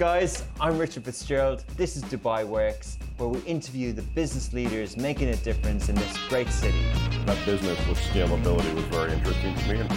[0.00, 1.62] guys, I'm Richard Fitzgerald.
[1.76, 6.18] This is Dubai Works, where we interview the business leaders making a difference in this
[6.28, 6.82] great city.
[7.26, 9.88] That business with scalability was very interesting to me.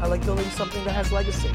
[0.00, 1.50] I like building something that has legacy.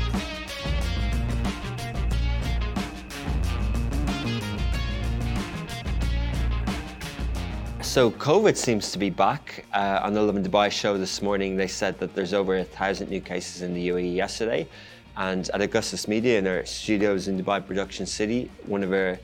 [7.82, 9.64] So COVID seems to be back.
[9.72, 13.10] Uh, on the Lovin Dubai show this morning, they said that there's over a thousand
[13.10, 14.68] new cases in the UAE yesterday.
[15.18, 19.18] And at Augustus Media in our studios in Dubai Production City, one of our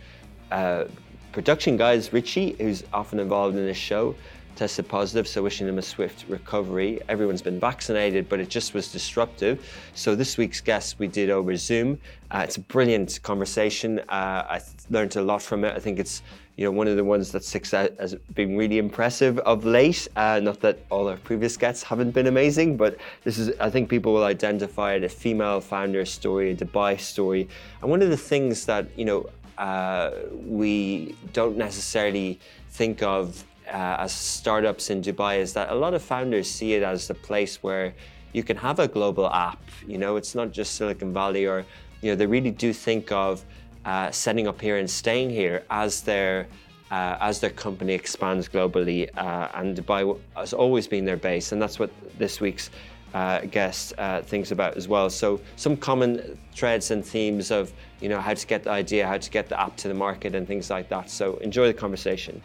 [0.52, 0.86] uh,
[1.32, 4.16] production guys, Richie, who's often involved in this show,
[4.56, 7.02] tested positive, so wishing him a swift recovery.
[7.10, 9.66] Everyone's been vaccinated, but it just was disruptive.
[9.96, 12.00] So this week's guest we did over Zoom.
[12.30, 14.00] Uh, it's a brilliant conversation.
[14.10, 15.76] Uh, I learned a lot from it.
[15.76, 16.22] I think it's
[16.62, 20.08] you know one of the ones that sticks out as really impressive of late.
[20.16, 23.90] Uh, not that all our previous guests haven't been amazing, but this is I think
[23.90, 27.50] people will identify it a female founder story, a Dubai story,
[27.82, 30.12] and one of the things that you know uh,
[30.46, 36.04] we don't necessarily think of uh, as startups in Dubai is that a lot of
[36.04, 37.96] founders see it as a place where
[38.34, 39.64] you can have a global app.
[39.88, 41.66] You know, it's not just Silicon Valley, or
[42.02, 43.44] you know, they really do think of
[43.86, 46.48] uh, setting up here and staying here as their
[46.92, 49.10] uh, as their company expands globally.
[49.18, 52.70] Uh, and Dubai has always been their base, and that's what this week's
[53.14, 55.10] uh, guest uh, thinks about as well.
[55.10, 59.18] So some common threads and themes of you know how to get the idea, how
[59.18, 61.10] to get the app to the market, and things like that.
[61.10, 62.42] So enjoy the conversation.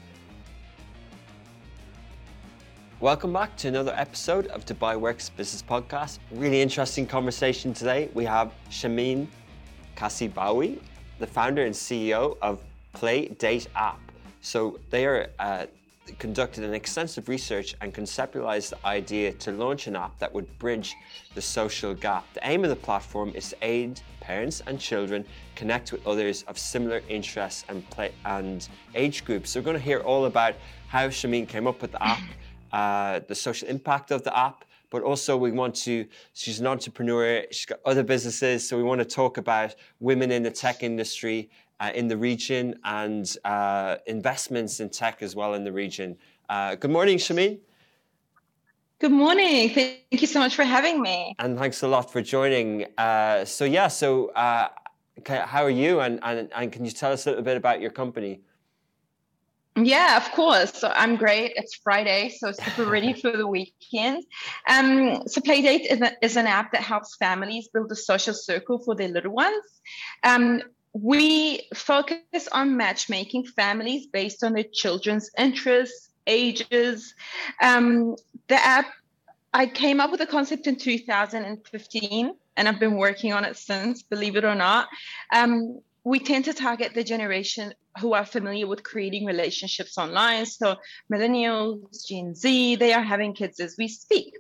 [2.99, 6.19] Welcome back to another episode of Dubai Works Business Podcast.
[6.33, 8.09] Really interesting conversation today.
[8.15, 9.27] We have Shameen
[9.97, 10.79] Kasibawi,
[11.19, 14.01] the founder and CEO of Play Date App.
[14.41, 15.67] So they are uh,
[16.19, 20.95] conducted an extensive research and conceptualized the idea to launch an app that would bridge
[21.35, 22.25] the social gap.
[22.35, 26.59] The aim of the platform is to aid parents and children connect with others of
[26.59, 29.51] similar interests and play and age groups.
[29.51, 30.55] So we're going to hear all about
[30.89, 32.23] how Shameen came up with the app
[32.77, 34.65] uh, the social impact of the app,
[34.97, 38.99] but also we want to, she's an entrepreneur, she's got other businesses, so we want
[38.99, 44.81] to talk about women in the tech industry uh, in the region and uh, investments
[44.81, 46.17] in tech as well in the region.
[46.49, 47.59] Uh, good morning, Shameen.
[49.01, 49.69] Good morning.
[49.69, 51.35] Thank you so much for having me.
[51.41, 52.87] And thanks a lot for joining.
[52.97, 54.69] Uh, so yeah, so uh,
[55.27, 56.01] how are you?
[56.01, 58.41] And, and, and can you tell us a little bit about your company?
[59.77, 60.73] Yeah, of course.
[60.73, 61.53] So I'm great.
[61.57, 64.25] It's Friday, so super ready for the weekend.
[64.67, 68.79] Um, so Playdate is, a, is, an app that helps families build a social circle
[68.79, 69.63] for their little ones.
[70.25, 70.63] Um,
[70.95, 77.15] we focus on matchmaking families based on their children's interests, ages.
[77.63, 78.17] Um,
[78.49, 78.87] the app,
[79.53, 84.03] I came up with the concept in 2015, and I've been working on it since,
[84.03, 84.89] believe it or not.
[85.35, 90.47] Um, we tend to target the generation who are familiar with creating relationships online.
[90.47, 90.77] So
[91.13, 94.35] millennials, Gen Z, they are having kids as we speak.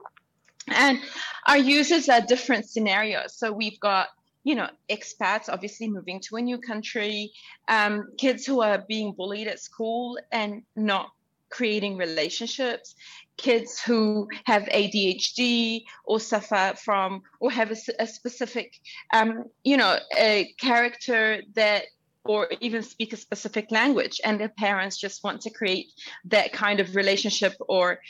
[0.68, 0.98] And
[1.46, 3.38] our users are different scenarios.
[3.38, 4.08] So we've got
[4.46, 7.32] you know, expats obviously moving to a new country,
[7.66, 11.10] um, kids who are being bullied at school and not
[11.50, 12.94] creating relationships,
[13.36, 18.72] kids who have ADHD or suffer from or have a, a specific,
[19.12, 21.82] um, you know, a character that
[22.28, 25.86] or even speak a specific language and their parents just want to create
[26.26, 28.00] that kind of relationship or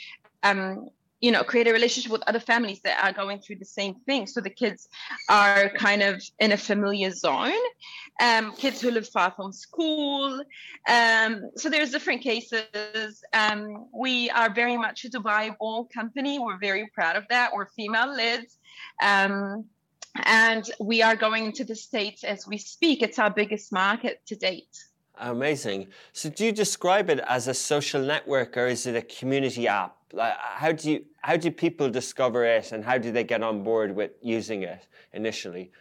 [0.43, 0.89] um,
[1.19, 4.27] you know create a relationship with other families that are going through the same thing.
[4.27, 4.87] So the kids
[5.29, 7.63] are kind of in a familiar zone
[8.21, 10.41] um, kids who live far from school
[10.87, 13.23] um, so there's different cases.
[13.33, 16.39] Um, we are very much a dubai born company.
[16.39, 17.51] We're very proud of that.
[17.53, 18.45] We're female led
[19.01, 19.65] um,
[20.23, 24.35] and we are going into the states as we speak it's our biggest market to
[24.35, 24.87] date
[25.19, 25.87] Amazing.
[26.13, 29.95] So, do you describe it as a social network or is it a community app?
[30.13, 33.63] Like, how do you how do people discover it, and how do they get on
[33.63, 35.71] board with using it initially?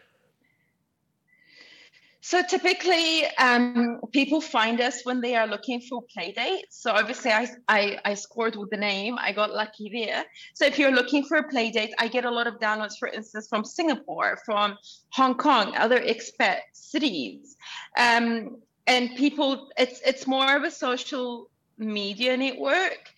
[2.26, 6.82] So typically, um, people find us when they are looking for play dates.
[6.82, 9.16] So obviously, I, I, I scored with the name.
[9.20, 10.24] I got lucky there.
[10.52, 13.06] So if you're looking for a play date, I get a lot of downloads, for
[13.06, 14.76] instance, from Singapore, from
[15.10, 17.54] Hong Kong, other expat cities.
[17.96, 21.48] Um, and people it's it's more of a social
[21.78, 23.08] media network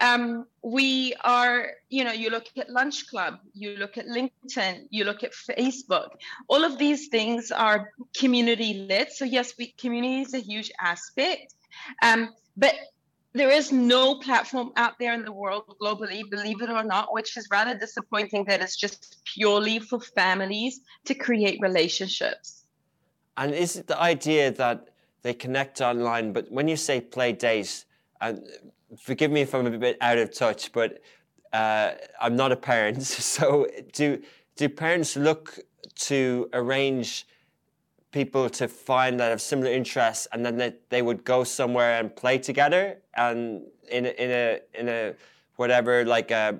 [0.00, 5.24] um, we are you know you look at Lunchclub you look at linkedin you look
[5.24, 6.08] at facebook.
[6.48, 11.54] All of these things are community led so yes we community is a huge aspect.
[12.02, 12.74] Um, but
[13.32, 17.36] there is no platform out there in the world globally, believe it or not, which
[17.36, 22.64] is rather disappointing that it's just purely for families to create relationships.
[23.36, 24.88] And is it the idea that
[25.22, 27.84] they connect online, but when you say play date,
[28.22, 28.42] and
[28.98, 31.00] forgive me if I'm a bit out of touch, but
[31.52, 33.02] uh, I'm not a parent.
[33.36, 34.22] So do
[34.56, 35.58] do parents look
[36.08, 37.26] to arrange
[38.10, 42.14] people to find that have similar interests, and then they, they would go somewhere and
[42.14, 45.14] play together, and in a, in a in a
[45.56, 46.58] whatever like a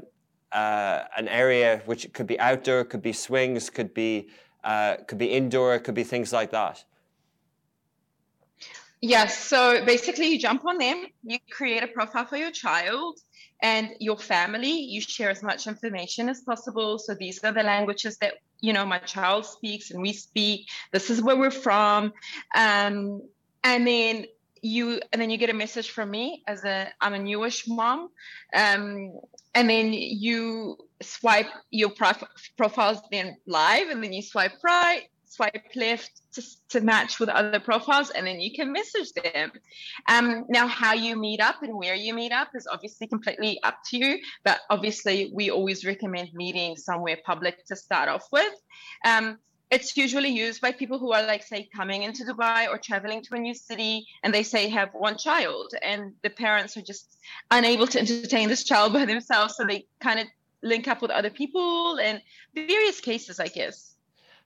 [0.53, 4.29] uh, an area which could be outdoor, could be swings, could be
[4.65, 6.85] uh, could be indoor, could be things like that.
[9.01, 9.39] Yes.
[9.39, 13.19] So basically, you jump on them, you create a profile for your child
[13.63, 14.73] and your family.
[14.73, 16.99] You share as much information as possible.
[16.99, 20.69] So these are the languages that you know my child speaks and we speak.
[20.93, 22.13] This is where we're from,
[22.55, 23.23] um,
[23.63, 24.27] and then
[24.63, 28.09] you and then you get a message from me as a I'm a newish mom,
[28.55, 29.21] um,
[29.55, 32.25] and then you swipe your prof-
[32.57, 35.03] profiles then live, and then you swipe right,
[35.37, 39.53] swipe left to, to match with other profiles and then you can message them.
[40.09, 43.79] Um, now how you meet up and where you meet up is obviously completely up
[43.91, 48.55] to you but obviously we always recommend meeting somewhere public to start off with.
[49.05, 49.39] Um,
[49.71, 53.35] it's usually used by people who are like say coming into dubai or traveling to
[53.35, 57.19] a new city and they say have one child and the parents are just
[57.51, 60.27] unable to entertain this child by themselves so they kind of
[60.63, 62.21] link up with other people and
[62.55, 63.96] various cases i guess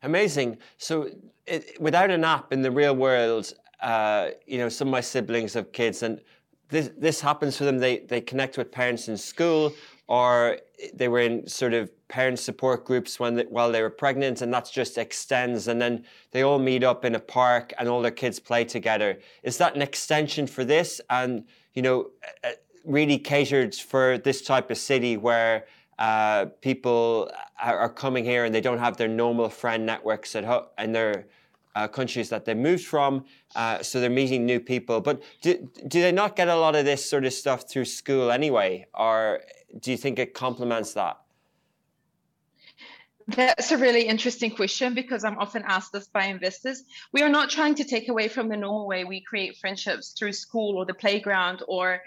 [0.02, 0.58] Amazing.
[0.79, 1.11] So,
[1.47, 3.52] it, without an app in the real world,
[3.82, 6.20] uh, you know, some of my siblings have kids, and
[6.69, 7.79] this this happens for them.
[7.79, 9.73] They they connect with parents in school,
[10.06, 10.58] or
[10.94, 14.52] they were in sort of parent support groups when they, while they were pregnant, and
[14.55, 15.69] that just extends.
[15.69, 19.19] And then they all meet up in a park, and all their kids play together.
[19.43, 21.00] Is that an extension for this?
[21.11, 21.44] And
[21.75, 22.11] you know,
[22.44, 22.50] uh,
[22.85, 25.67] really catered for this type of city where
[26.00, 27.31] uh, people
[27.62, 31.26] are, coming here and they don't have their normal friend networks at ho- in their
[31.76, 33.25] uh, countries that they moved from,
[33.55, 35.00] uh, so they're meeting new people.
[35.02, 38.31] But do, do they not get a lot of this sort of stuff through school
[38.31, 39.41] anyway, or
[39.79, 41.19] do you think it complements that?
[43.29, 46.82] That's a really interesting question because I'm often asked this by investors.
[47.12, 50.32] We are not trying to take away from the normal way we create friendships through
[50.32, 52.00] school or the playground or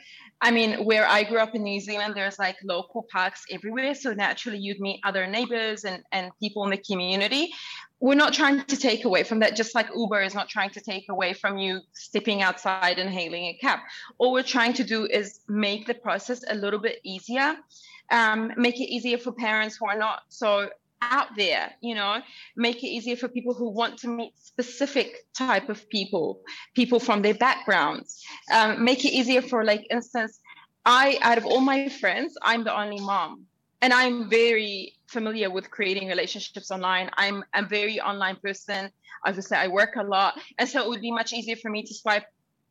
[0.44, 3.96] I mean, where I grew up in New Zealand, there's like local parks everywhere.
[3.96, 7.54] So naturally, you'd meet other neighbors and, and people in the community.
[8.02, 10.82] We're not trying to take away from that, just like Uber is not trying to
[10.82, 13.80] take away from you stepping outside and hailing a cab.
[14.18, 17.56] All we're trying to do is make the process a little bit easier,
[18.12, 20.68] um, make it easier for parents who are not so
[21.12, 22.22] out there you know
[22.56, 26.42] make it easier for people who want to meet specific type of people
[26.76, 28.24] people from their backgrounds.
[28.52, 30.40] Um, make it easier for like instance
[30.86, 33.46] i out of all my friends i'm the only mom.
[33.82, 37.10] And i'm very familiar with creating relationships online.
[37.18, 38.90] I'm a very online person.
[39.26, 40.40] As i say i work a lot.
[40.58, 42.26] And so it would be much easier for me to swipe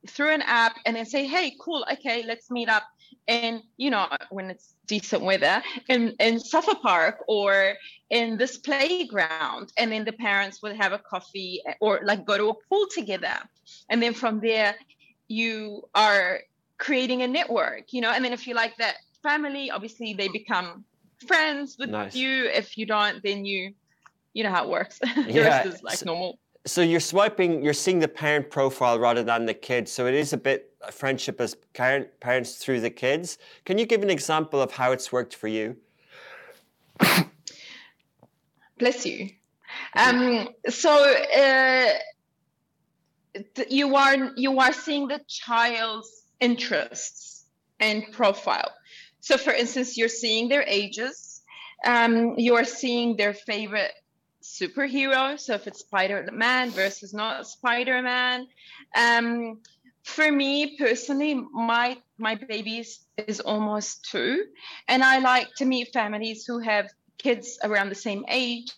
[0.09, 2.83] through an app and then say hey cool okay let's meet up
[3.29, 7.75] and you know when it's decent weather in in Safa Park or
[8.11, 9.73] in this playground.
[9.79, 12.87] And then the parents would have a coffee eh, or like go to a pool
[12.95, 13.37] together.
[13.89, 14.75] And then from there
[15.29, 16.41] you are
[16.79, 18.11] creating a network you know?
[18.11, 20.85] And then if you like that family obviously they become
[21.27, 22.15] friends with nice.
[22.15, 22.45] you.
[22.47, 23.75] If you don't then you
[24.35, 24.99] you know how it works.
[24.99, 25.43] The yeah.
[25.43, 29.47] rest is like so, normal so you're swiping you're seeing the parent profile rather than
[29.47, 33.39] the kid so it is a bit friendship as parent, parents through the kids.
[33.65, 35.77] Can you give an example of how it's worked for you?
[38.79, 39.31] Bless you.
[39.95, 40.91] Um, so
[41.37, 41.89] uh,
[43.69, 47.45] you are you are seeing the child's interests
[47.81, 48.73] and profile.
[49.21, 51.43] So, for instance, you're seeing their ages.
[51.85, 53.93] Um, you are seeing their favorite
[54.43, 55.39] superhero.
[55.39, 58.47] So, if it's Spider Man versus not Spider Man.
[58.97, 59.61] Um,
[60.05, 62.85] for me personally, my my baby
[63.27, 64.45] is, almost two,
[64.89, 68.73] and I like to meet families who have kids around the same age.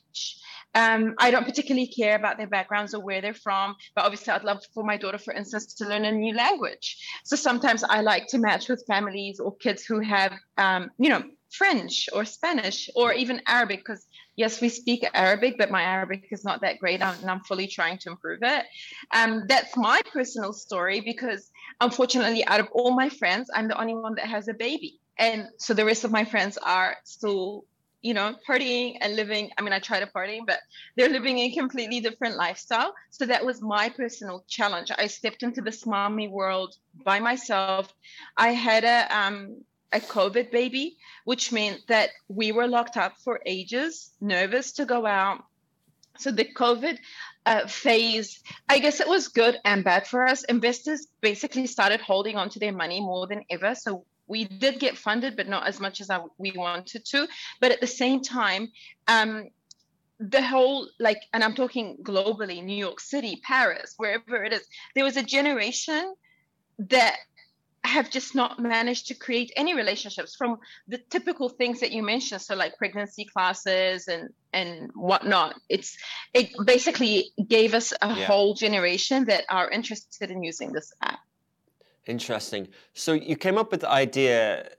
[0.74, 4.44] Um, I don't particularly care about their backgrounds or where they're from, but obviously, I'd
[4.44, 6.98] love for my daughter, for instance, to learn a new language.
[7.24, 11.22] So sometimes I like to match with families or kids who have, um, you know,
[11.52, 14.04] French or Spanish or even Arabic, because
[14.36, 17.98] yes, we speak Arabic, but my Arabic is not that great, and I'm fully trying
[17.98, 18.64] to improve it.
[19.12, 21.50] Um, that's my personal story because
[21.80, 25.48] unfortunately, out of all my friends, I'm the only one that has a baby, and
[25.58, 27.64] so the rest of my friends are still,
[28.02, 29.50] you know, partying and living.
[29.56, 30.58] I mean, I try to party, but
[30.96, 32.94] they're living a completely different lifestyle.
[33.10, 34.90] So that was my personal challenge.
[34.96, 36.74] I stepped into this mommy world
[37.04, 37.94] by myself.
[38.36, 39.64] I had a um,
[39.94, 45.06] a COVID baby, which meant that we were locked up for ages, nervous to go
[45.06, 45.44] out.
[46.18, 46.98] So the COVID
[47.46, 50.44] uh, phase, I guess it was good and bad for us.
[50.44, 53.74] Investors basically started holding on to their money more than ever.
[53.74, 57.28] So we did get funded, but not as much as I, we wanted to.
[57.60, 58.68] But at the same time,
[59.06, 59.48] um,
[60.18, 65.04] the whole like, and I'm talking globally, New York City, Paris, wherever it is, there
[65.04, 66.14] was a generation
[66.78, 67.16] that
[67.84, 72.40] have just not managed to create any relationships from the typical things that you mentioned.
[72.40, 75.56] So like pregnancy classes and and whatnot.
[75.68, 75.96] It's
[76.32, 78.24] it basically gave us a yeah.
[78.24, 81.20] whole generation that are interested in using this app.
[82.06, 82.68] Interesting.
[82.92, 84.70] So you came up with the idea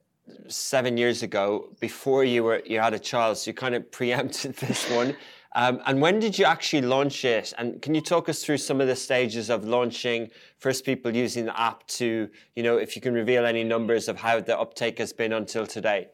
[0.47, 4.55] seven years ago before you were you had a child so you kind of preempted
[4.55, 5.15] this one
[5.55, 7.53] um, and when did you actually launch it?
[7.57, 11.45] And can you talk us through some of the stages of launching first people using
[11.45, 15.00] the app to, you know, if you can reveal any numbers of how the uptake
[15.00, 16.09] has been until today?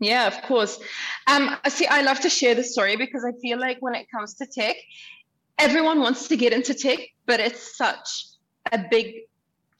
[0.00, 0.80] Yeah, of course.
[1.28, 4.34] Um, see, I love to share the story because I feel like when it comes
[4.34, 4.74] to tech,
[5.58, 8.24] everyone wants to get into tech, but it's such
[8.72, 9.14] a big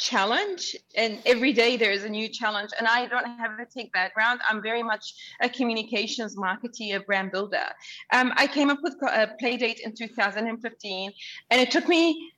[0.04, 3.90] challenge and every day there is a new challenge and i don't have a tech
[3.92, 7.68] background i'm very much a communications marketer a brand builder
[8.12, 11.10] um, i came up with a playdate in 2015
[11.50, 12.30] and it took me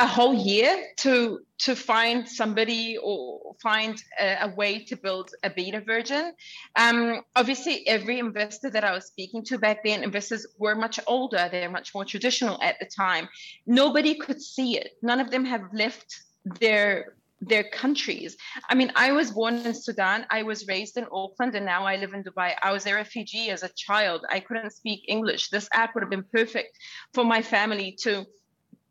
[0.00, 5.50] a whole year to to find somebody or find a, a way to build a
[5.50, 6.32] beta version.
[6.76, 11.48] Um, obviously, every investor that I was speaking to back then, investors were much older.
[11.50, 13.28] They're much more traditional at the time.
[13.66, 14.92] Nobody could see it.
[15.02, 18.36] None of them have left their their countries.
[18.68, 20.26] I mean, I was born in Sudan.
[20.28, 22.54] I was raised in Auckland, and now I live in Dubai.
[22.62, 24.26] I was a refugee as a child.
[24.28, 25.50] I couldn't speak English.
[25.50, 26.76] This app would have been perfect
[27.14, 28.26] for my family to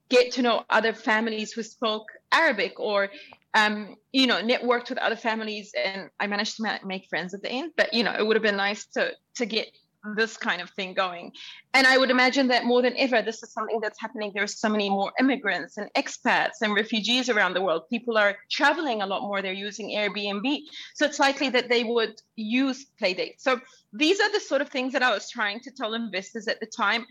[0.10, 3.10] get to know other families who spoke Arabic or
[3.54, 7.50] um, you know, networked with other families, and I managed to make friends at the
[7.50, 7.72] end.
[7.76, 9.68] But you know, it would have been nice to to get
[10.16, 11.32] this kind of thing going.
[11.74, 14.32] And I would imagine that more than ever, this is something that's happening.
[14.34, 17.84] There are so many more immigrants and expats and refugees around the world.
[17.90, 19.42] People are traveling a lot more.
[19.42, 20.60] They're using Airbnb.
[20.96, 23.36] So it's likely that they would use Playdate.
[23.40, 23.60] So
[23.94, 26.68] these are the sort of things that I was trying to tell investors at the
[26.68, 27.06] time.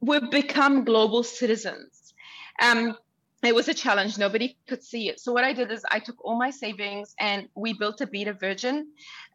[0.00, 2.14] We've become global citizens.
[2.62, 2.96] Um,
[3.42, 4.18] it was a challenge.
[4.18, 5.18] Nobody could see it.
[5.18, 8.34] So what I did is I took all my savings and we built a beta
[8.34, 8.88] version.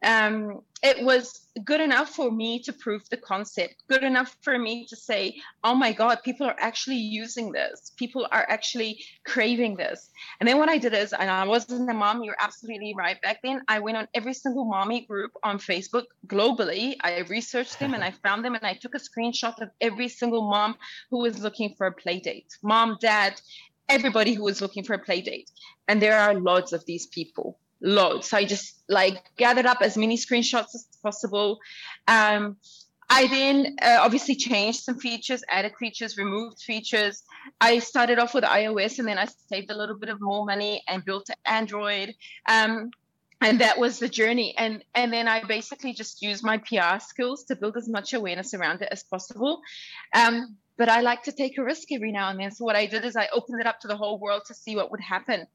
[0.04, 4.86] Um, it was good enough for me to prove the concept, good enough for me
[4.86, 5.34] to say,
[5.64, 7.92] oh my God, people are actually using this.
[7.96, 10.10] People are actually craving this.
[10.38, 13.20] And then what I did is, and I wasn't a mom, you're absolutely right.
[13.22, 16.94] Back then, I went on every single mommy group on Facebook globally.
[17.02, 20.48] I researched them and I found them and I took a screenshot of every single
[20.48, 20.76] mom
[21.10, 22.56] who was looking for a play date.
[22.62, 23.40] Mom, dad,
[23.88, 25.50] everybody who was looking for a play date.
[25.88, 28.30] And there are lots of these people, loads.
[28.30, 31.58] So I just like gathered up as many screenshots as possible.
[32.08, 32.56] Um,
[33.08, 37.22] I then uh, obviously changed some features, added features, removed features.
[37.60, 40.82] I started off with iOS and then I saved a little bit of more money
[40.88, 42.14] and built Android.
[42.48, 42.90] Um,
[43.40, 44.54] and that was the journey.
[44.56, 48.54] And and then I basically just used my PR skills to build as much awareness
[48.54, 49.60] around it as possible.
[50.14, 52.50] Um, but I like to take a risk every now and then.
[52.50, 54.76] So what I did is I opened it up to the whole world to see
[54.76, 55.46] what would happen.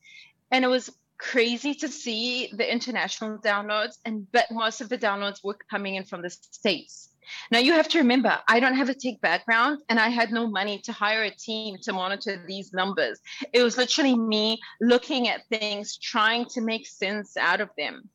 [0.52, 5.44] And it was crazy to see the international downloads and but most of the downloads
[5.44, 7.10] were coming in from the states.
[7.52, 10.48] Now you have to remember, I don't have a tech background and I had no
[10.48, 13.20] money to hire a team to monitor these numbers.
[13.54, 18.10] It was literally me looking at things, trying to make sense out of them.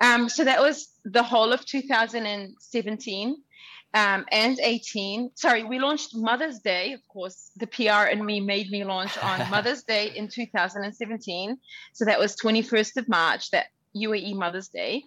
[0.00, 3.36] Um, so that was the whole of 2017
[3.94, 5.30] um, and 18.
[5.34, 6.92] Sorry, we launched Mother's Day.
[6.92, 11.58] Of course, the PR and me made me launch on Mother's Day in 2017.
[11.94, 13.66] So that was 21st of March, that
[13.96, 15.04] UAE Mother's Day.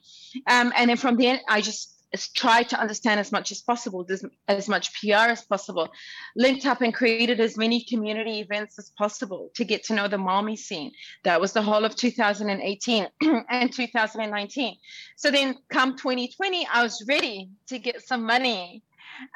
[0.47, 2.00] Um, and then from then, I just
[2.35, 5.89] tried to understand as much as possible, as, as much PR as possible,
[6.35, 10.17] linked up and created as many community events as possible to get to know the
[10.17, 10.91] mommy scene.
[11.23, 13.07] That was the whole of 2018
[13.49, 14.75] and 2019.
[15.15, 18.83] So then, come 2020, I was ready to get some money.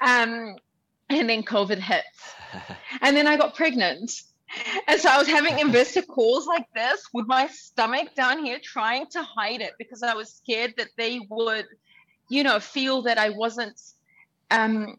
[0.02, 0.56] Um,
[1.10, 2.04] and then COVID hit.
[3.02, 4.12] and then I got pregnant.
[4.88, 9.08] And so I was having investor calls like this with my stomach down here, trying
[9.08, 11.66] to hide it because I was scared that they would
[12.30, 13.80] you know, feel that I wasn't,
[14.52, 14.98] um,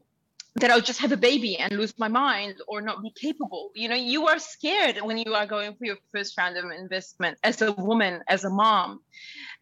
[0.56, 3.70] that I would just have a baby and lose my mind or not be capable.
[3.74, 7.36] You know, you are scared when you are going for your first round of investment
[7.44, 9.00] as a woman, as a mom.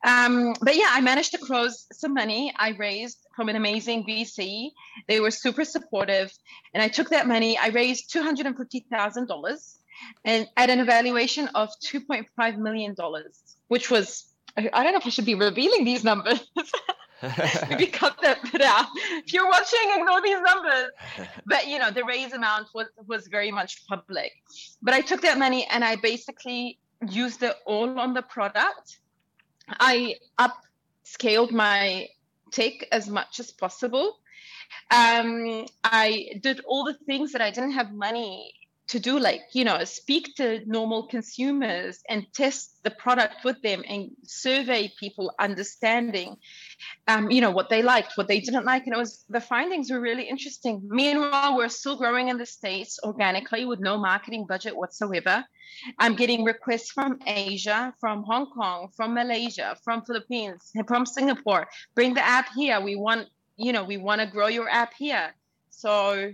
[0.05, 2.53] Um, but yeah, I managed to close some money.
[2.57, 4.71] I raised from an amazing VC.
[5.09, 6.33] They were super supportive.
[6.75, 9.77] And I took that money, I raised $250,000
[10.25, 12.95] and at an evaluation of $2.5 million,
[13.69, 16.41] which was, I don't know if I should be revealing these numbers.
[17.71, 18.87] Maybe cut that bit out.
[19.25, 20.91] If you're watching, ignore these numbers.
[21.47, 24.33] But you know, the raise amount was was very much public.
[24.83, 26.79] But I took that money and I basically
[27.09, 28.99] used it all on the product.
[29.69, 32.09] I upscaled my
[32.51, 34.19] tech as much as possible.
[34.91, 38.53] Um, I did all the things that I didn't have money
[38.87, 43.83] to do like you know speak to normal consumers and test the product with them
[43.89, 46.37] and survey people understanding
[47.09, 48.85] um, you know what they liked what they didn't like.
[48.87, 50.83] And it was the findings were really interesting.
[50.85, 55.45] Meanwhile we're still growing in the states organically with no marketing budget whatsoever.
[55.99, 61.67] I'm getting requests from asia from hong kong from malaysia from philippines from singapore.
[61.95, 62.81] Bring the app here.
[62.81, 65.35] We want you know we want to grow your app here.
[65.71, 66.33] So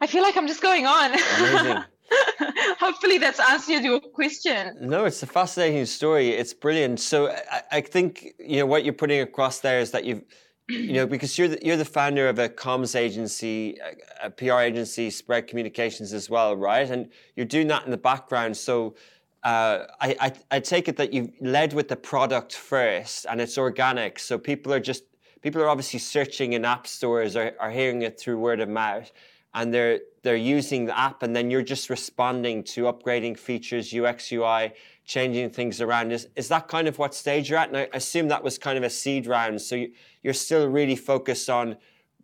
[0.00, 1.12] I feel like I'm just going on.
[1.12, 1.84] Amazing.
[2.80, 4.76] Hopefully that's answered your question.
[4.80, 6.30] No, it's a fascinating story.
[6.30, 7.00] It's brilliant.
[7.00, 10.22] So I, I, think you know what you're putting across there is that you've
[10.68, 13.78] you know because you're the, you're the founder of a comms agency,
[14.22, 16.88] a, a PR agency, Spread Communications as well, right?
[16.88, 18.56] And you're doing that in the background.
[18.56, 18.94] So
[19.42, 23.58] uh, I, I I take it that you've led with the product first, and it's
[23.58, 24.18] organic.
[24.18, 25.04] So people are just
[25.42, 29.10] people are obviously searching in app stores or are hearing it through word of mouth
[29.54, 34.32] and they're they're using the app and then you're just responding to upgrading features ux
[34.32, 34.72] ui
[35.04, 36.12] changing things around.
[36.12, 37.68] Is, is that kind of what stage you're at?
[37.68, 39.90] And i assume that was kind of a seed round so you,
[40.26, 41.76] are still really focused on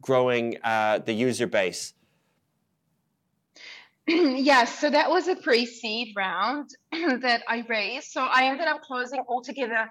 [0.02, 1.94] growing uh, the user base.
[4.06, 8.08] Yes so that was a pre-seed round that i raised.
[8.10, 9.88] So i ended up closing altogether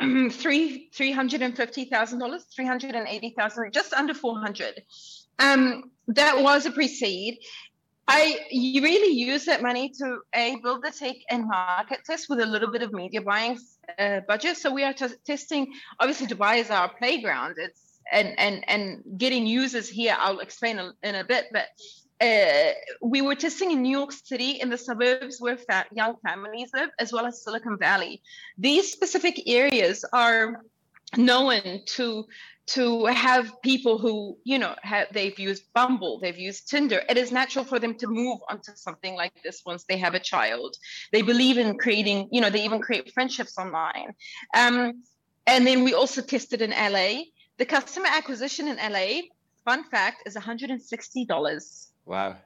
[0.30, 4.40] three three hundred and fifty thousand dollars, three hundred and eighty thousand, just under four
[4.40, 4.82] hundred.
[5.38, 7.38] Um, that was a pre-seed.
[8.06, 12.46] I really use that money to a build the tech and market test with a
[12.46, 13.58] little bit of media buying
[13.98, 14.58] uh, budget.
[14.58, 15.72] So we are t- testing.
[16.00, 17.54] Obviously, Dubai is our playground.
[17.56, 20.14] It's and and and getting users here.
[20.18, 21.66] I'll explain in a bit, but.
[22.20, 22.70] Uh,
[23.02, 26.88] we were testing in New York City in the suburbs where fa- young families live,
[27.00, 28.22] as well as Silicon Valley.
[28.56, 30.62] These specific areas are
[31.16, 32.24] known to
[32.66, 37.30] to have people who you know have they've used bumble they've used tinder it is
[37.30, 40.76] natural for them to move onto something like this once they have a child.
[41.12, 44.14] They believe in creating you know they even create friendships online.
[44.56, 45.02] Um,
[45.46, 47.22] and then we also tested in la
[47.58, 49.20] the customer acquisition in la
[49.64, 52.36] fun fact is $160 wow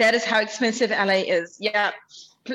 [0.00, 1.92] that is how expensive la is yeah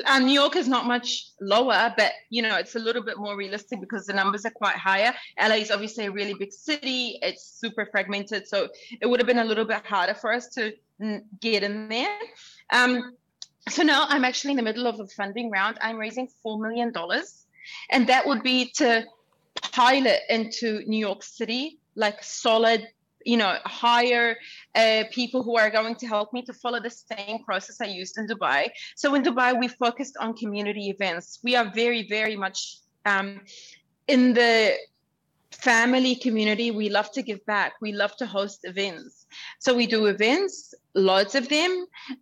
[0.06, 3.36] um, New York is not much lower, but you know it's a little bit more
[3.36, 5.14] realistic because the numbers are quite higher.
[5.40, 8.68] LA is obviously a really big city; it's super fragmented, so
[9.00, 10.72] it would have been a little bit harder for us to
[11.40, 12.18] get in there.
[12.72, 13.14] Um,
[13.68, 15.78] so now I'm actually in the middle of a funding round.
[15.80, 17.46] I'm raising four million dollars,
[17.90, 19.04] and that would be to
[19.72, 22.86] pilot into New York City like solid
[23.26, 24.36] you know hire
[24.74, 28.16] uh, people who are going to help me to follow the same process i used
[28.18, 28.68] in dubai.
[28.94, 31.40] So in dubai we focused on community events.
[31.42, 32.58] We are very very much
[33.04, 33.28] um,
[34.06, 34.76] in the
[35.50, 36.70] family community.
[36.70, 37.72] We love to give back.
[37.80, 39.26] We love to host events.
[39.58, 41.72] So we do events lots of them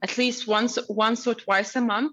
[0.02, 2.12] at least once once or twice a month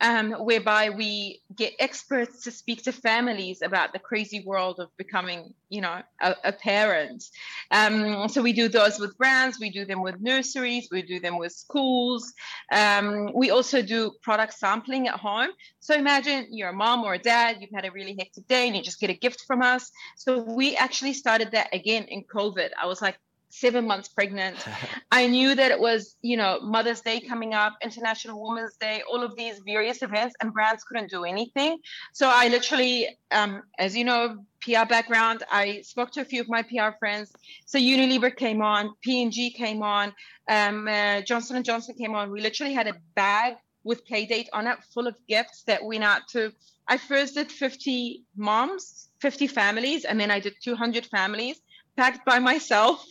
[0.00, 5.54] um, whereby we get experts to speak to families about the crazy world of becoming,
[5.68, 7.24] you know, a, a parent.
[7.70, 11.38] Um, so we do those with brands, we do them with nurseries, we do them
[11.38, 12.32] with schools.
[12.70, 15.50] Um, we also do product sampling at home.
[15.80, 18.76] So imagine you're a mom or a dad, you've had a really hectic day and
[18.76, 19.90] you just get a gift from us.
[20.16, 22.70] So we actually started that again in COVID.
[22.80, 23.18] I was like,
[23.52, 24.56] seven months pregnant.
[25.12, 29.22] I knew that it was, you know, Mother's Day coming up, International Women's Day, all
[29.22, 31.78] of these various events, and brands couldn't do anything.
[32.14, 36.48] So I literally, um, as you know, PR background, I spoke to a few of
[36.48, 37.32] my PR friends.
[37.66, 40.14] So Unilever came on, P&G came on,
[40.48, 42.30] um, uh, Johnson and Johnson came on.
[42.30, 46.22] We literally had a bag with Playdate on it, full of gifts that went out
[46.28, 46.52] to.
[46.88, 51.60] I first did 50 moms, 50 families, and then I did 200 families
[51.96, 53.04] packed by myself.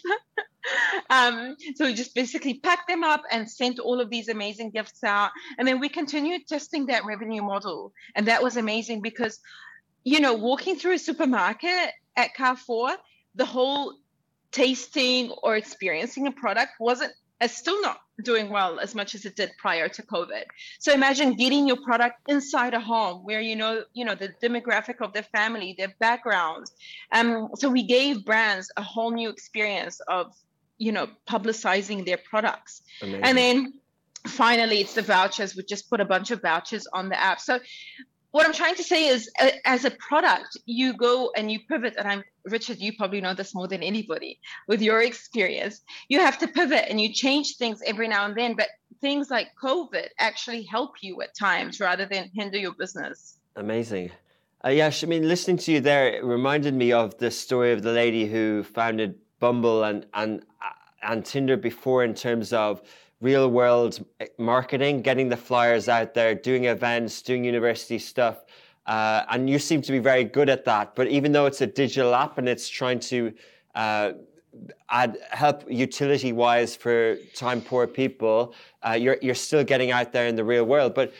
[1.10, 5.04] um, so we just basically packed them up and sent all of these amazing gifts
[5.04, 5.32] out.
[5.58, 7.94] And then we continued testing that revenue model.
[8.16, 9.40] And that was amazing because,
[10.04, 12.96] you know, walking through a supermarket at Carrefour,
[13.36, 13.96] the whole
[14.52, 19.36] tasting or experiencing a product wasn't is still not doing well as much as it
[19.36, 20.44] did prior to COVID.
[20.80, 25.02] So imagine getting your product inside a home where you know, you know, the demographic
[25.02, 26.72] of their family, their backgrounds.
[27.12, 30.34] Um, so we gave brands a whole new experience of,
[30.78, 32.84] you know, publicizing their products.
[33.02, 33.24] Amazing.
[33.24, 33.74] And then
[34.28, 35.56] finally it's the vouchers.
[35.56, 37.40] We just put a bunch of vouchers on the app.
[37.40, 37.60] So
[38.32, 41.96] what I'm trying to say is, uh, as a product, you go and you pivot.
[41.98, 42.80] And I'm Richard.
[42.80, 45.82] You probably know this more than anybody with your experience.
[46.08, 48.56] You have to pivot and you change things every now and then.
[48.56, 48.70] But
[49.02, 53.38] things like COVID actually help you at times rather than hinder your business.
[53.56, 54.12] Amazing.
[54.64, 57.82] Uh, yes, I mean, listening to you there it reminded me of the story of
[57.82, 60.70] the lady who founded Bumble and and uh,
[61.02, 62.82] and Tinder before in terms of
[63.22, 64.04] real world
[64.38, 68.44] marketing, getting the flyers out there, doing events, doing university stuff.
[68.88, 70.96] Uh, and you seem to be very good at that.
[70.96, 73.32] But even though it's a digital app and it's trying to
[73.76, 74.14] uh,
[74.90, 78.56] add help utility wise for time poor people,
[78.86, 80.96] uh, you're you're still getting out there in the real world.
[80.96, 81.14] But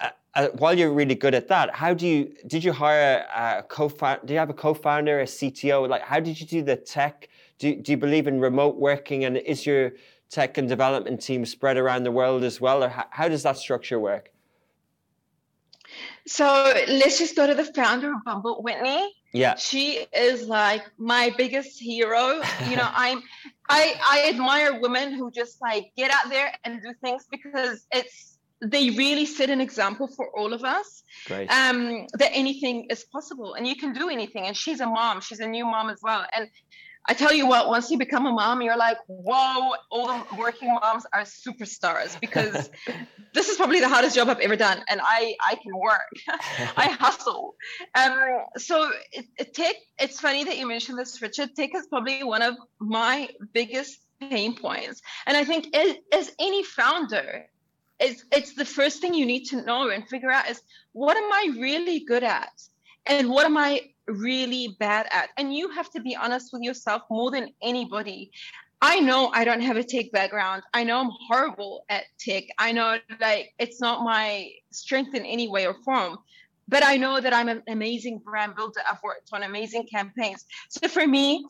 [0.00, 3.62] uh, uh, while you're really good at that, how do you did you hire a
[3.62, 4.26] co-founder?
[4.26, 5.88] Do you have a co-founder, a CTO?
[5.88, 7.28] Like, how did you do the tech?
[7.58, 9.24] Do do you believe in remote working?
[9.24, 9.92] And is your
[10.30, 13.56] tech and development teams spread around the world as well, or how, how does that
[13.56, 14.30] structure work?
[16.26, 19.14] So let's just go to the founder of Bumble, Whitney.
[19.32, 19.56] Yeah.
[19.56, 22.42] She is like my biggest hero.
[22.68, 23.22] You know, I'm
[23.68, 28.38] I I admire women who just like get out there and do things because it's
[28.60, 31.48] they really set an example for all of us Great.
[31.48, 35.38] um that anything is possible and you can do anything and she's a mom she's
[35.38, 36.48] a new mom as well and
[37.08, 40.68] I tell you what, once you become a mom, you're like, whoa, all the working
[40.68, 42.68] moms are superstars because
[43.32, 44.84] this is probably the hardest job I've ever done.
[44.88, 46.00] And I, I can work,
[46.76, 47.54] I hustle.
[47.94, 48.18] Um,
[48.58, 51.56] so it, it tech, it's funny that you mentioned this, Richard.
[51.56, 55.00] Tech is probably one of my biggest pain points.
[55.26, 57.46] And I think as, as any founder,
[57.98, 60.60] it's, it's the first thing you need to know and figure out is
[60.92, 62.50] what am I really good at?
[63.08, 65.30] And what am I really bad at.
[65.36, 68.32] And you have to be honest with yourself more than anybody.
[68.80, 70.62] I know I don't have a tech background.
[70.72, 72.44] I know I'm horrible at tech.
[72.58, 76.18] I know like it's not my strength in any way or form.
[76.68, 78.80] But I know that I'm an amazing brand builder.
[78.88, 80.44] I've worked on amazing campaigns.
[80.68, 81.46] So for me,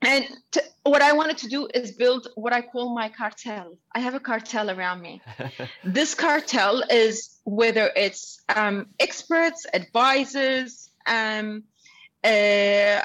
[0.00, 3.76] and to, what I wanted to do is build what I call my cartel.
[3.94, 5.20] I have a cartel around me.
[5.84, 11.64] this cartel is whether it's um, experts, advisors, um,
[12.24, 13.00] uh,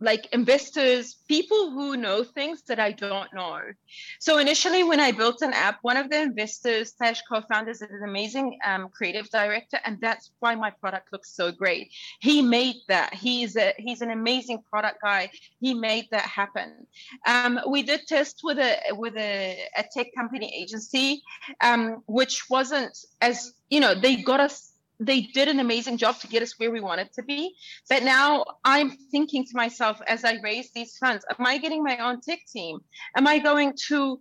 [0.00, 3.60] like investors, people who know things that I don't know.
[4.20, 8.04] So initially, when I built an app, one of the investors slash co-founders is an
[8.04, 11.90] amazing um, creative director, and that's why my product looks so great.
[12.20, 13.12] He made that.
[13.14, 15.30] He's a he's an amazing product guy.
[15.60, 16.86] He made that happen.
[17.26, 21.22] Um, we did test with a with a, a tech company agency,
[21.60, 26.28] um, which wasn't as you know they got us they did an amazing job to
[26.28, 27.54] get us where we wanted to be.
[27.88, 31.98] But now I'm thinking to myself as I raise these funds, am I getting my
[31.98, 32.80] own tech team?
[33.16, 34.18] Am I going to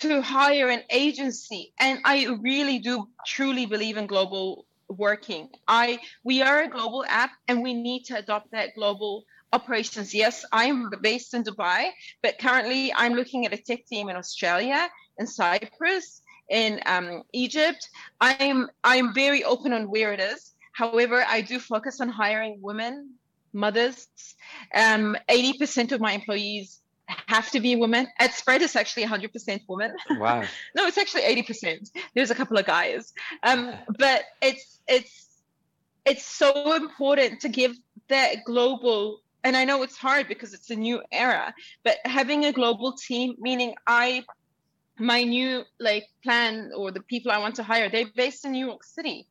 [0.00, 1.72] to hire an agency?
[1.80, 5.48] And I really do truly believe in global working.
[5.66, 10.14] I we are a global app and we need to adopt that global operations.
[10.14, 11.90] Yes, I'm based in Dubai,
[12.22, 16.21] but currently I'm looking at a tech team in Australia in Cyprus
[16.52, 17.88] in um, Egypt.
[18.20, 20.52] I'm I'm very open on where it is.
[20.72, 23.14] However, I do focus on hiring women,
[23.52, 24.06] mothers.
[24.74, 26.80] Um, 80% of my employees
[27.26, 28.06] have to be women.
[28.18, 29.94] At Spread, it's actually 100% women.
[30.10, 30.44] Wow.
[30.74, 31.90] no, it's actually 80%.
[32.14, 33.12] There's a couple of guys,
[33.42, 35.26] um, but it's it's
[36.04, 37.76] it's so important to give
[38.08, 39.20] that global.
[39.44, 43.34] And I know it's hard because it's a new era, but having a global team,
[43.40, 44.24] meaning I
[44.98, 48.66] my new like plan or the people I want to hire, they're based in New
[48.66, 49.28] York City.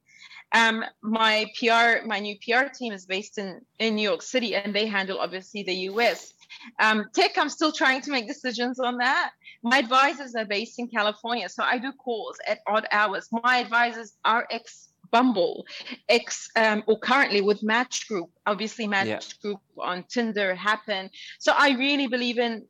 [0.54, 4.76] Um, my PR, my new PR team is based in, in New York City and
[4.76, 6.34] they handle obviously the US.
[6.80, 9.32] Um, tech, I'm still trying to make decisions on that.
[9.64, 13.30] My advisors are based in California, so I do calls at odd hours.
[13.32, 15.66] My advisors are ex Bumble,
[16.08, 19.20] ex um, or currently with Match Group, obviously Match yeah.
[19.42, 21.10] Group on Tinder, Happn.
[21.38, 22.66] So I really believe in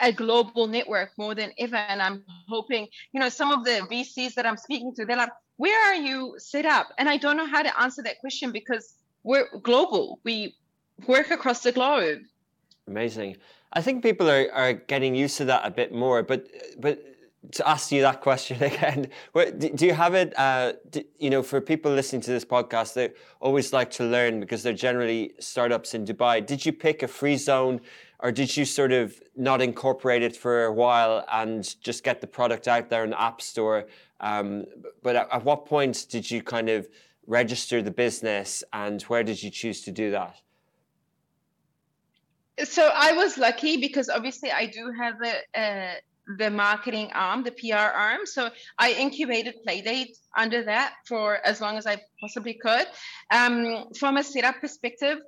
[0.00, 1.76] a global network more than ever.
[1.76, 5.30] And I'm hoping, you know, some of the VCs that I'm speaking to, they're like,
[5.56, 6.88] where are you set up?
[6.98, 10.20] And I don't know how to answer that question because we're global.
[10.24, 10.56] We
[11.06, 12.20] work across the globe.
[12.88, 13.36] Amazing.
[13.72, 16.46] I think people are, are getting used to that a bit more, but
[16.78, 17.02] but
[17.52, 19.08] to ask you that question again,
[19.74, 20.32] do you have it?
[20.38, 24.40] Uh, do, you know, for people listening to this podcast, they always like to learn
[24.40, 26.44] because they're generally startups in Dubai.
[26.44, 27.80] Did you pick a free zone
[28.22, 32.26] or did you sort of not incorporate it for a while and just get the
[32.26, 33.86] product out there in the app store?
[34.20, 34.64] Um,
[35.02, 36.88] but at, at, what point did you kind of
[37.26, 40.36] register the business, and where did you choose to do that?
[42.64, 45.94] So I was lucky because obviously I do have a, a
[46.38, 48.20] the marketing arm, the PR arm.
[48.24, 52.86] So I incubated Playdate under that for as long as I possibly could.
[53.30, 55.18] Um, from a setup perspective,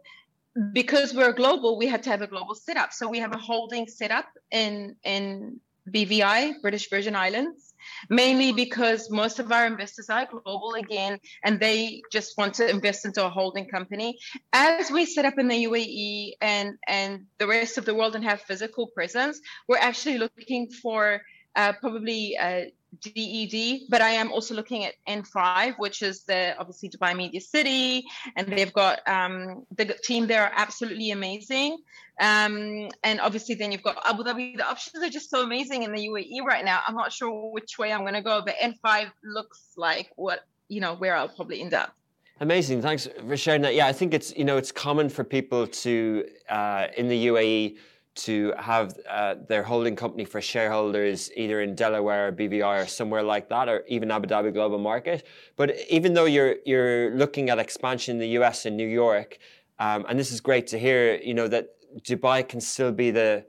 [0.72, 2.92] because we're global, we had to have a global setup.
[2.92, 7.74] So we have a holding setup in in BVI, British Virgin Islands,
[8.08, 13.04] mainly because most of our investors are global again, and they just want to invest
[13.04, 14.18] into a holding company.
[14.52, 18.24] As we set up in the UAE and and the rest of the world and
[18.24, 21.20] have physical presence, we're actually looking for
[21.56, 22.62] uh, probably uh,
[23.00, 28.04] DED, but I am also looking at in5, which is the obviously Dubai Media City,
[28.36, 31.78] and they've got um, the team there are absolutely amazing.
[32.20, 34.56] Um, and obviously, then you've got Abu Dhabi.
[34.56, 36.80] The options are just so amazing in the UAE right now.
[36.86, 40.80] I'm not sure which way I'm going to go, but in5 looks like what you
[40.80, 41.94] know where I'll probably end up.
[42.40, 42.82] Amazing.
[42.82, 43.74] Thanks for sharing that.
[43.74, 47.76] Yeah, I think it's you know it's common for people to uh, in the UAE
[48.14, 53.22] to have uh, their holding company for shareholders either in Delaware or BVI or somewhere
[53.22, 55.26] like that, or even Abu Dhabi Global Market.
[55.56, 59.38] But even though you're you're looking at expansion in the US and New York,
[59.78, 61.70] um, and this is great to hear, you know that
[62.02, 63.44] Dubai can still be the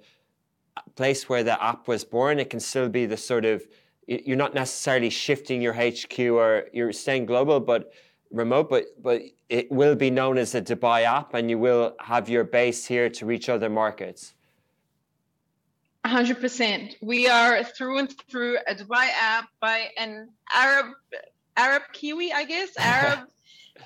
[0.96, 2.40] place where the app was born.
[2.40, 3.64] It can still be the sort of
[4.08, 7.92] you're not necessarily shifting your HQ or you're staying global, but
[8.32, 12.30] remote, but but it will be known as a Dubai app, and you will have
[12.30, 14.35] your base here to reach other markets.
[16.06, 16.96] 100%.
[17.02, 20.88] We are through and through a Dubai app by an Arab
[21.58, 23.20] Arab Kiwi, I guess, Arab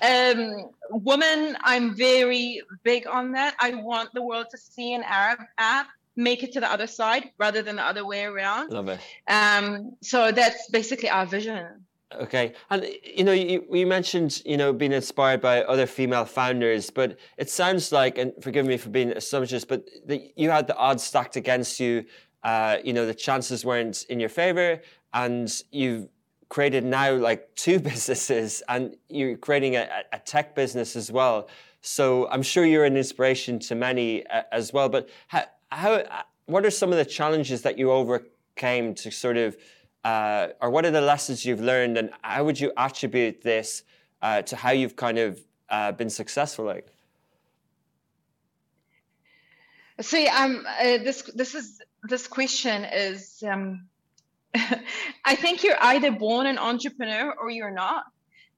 [0.02, 1.56] um, woman.
[1.62, 3.54] I'm very big on that.
[3.60, 7.30] I want the world to see an Arab app make it to the other side
[7.38, 8.70] rather than the other way around.
[8.70, 9.00] Love it.
[9.28, 11.86] Um, so that's basically our vision.
[12.18, 16.90] Okay, and you know, you, you mentioned you know being inspired by other female founders,
[16.90, 20.76] but it sounds like, and forgive me for being assumptuous, but that you had the
[20.76, 22.04] odds stacked against you.
[22.42, 24.80] Uh, you know, the chances weren't in your favor,
[25.14, 26.08] and you've
[26.48, 31.48] created now like two businesses, and you're creating a, a tech business as well.
[31.80, 34.88] So I'm sure you're an inspiration to many uh, as well.
[34.88, 36.04] But how, how,
[36.46, 39.56] what are some of the challenges that you overcame to sort of
[40.04, 43.82] uh, or what are the lessons you've learned, and how would you attribute this
[44.22, 46.64] uh, to how you've kind of uh, been successful?
[46.64, 46.88] Like,
[50.00, 53.86] see, um, uh, this this is this question is, um,
[54.54, 58.04] I think you're either born an entrepreneur or you're not,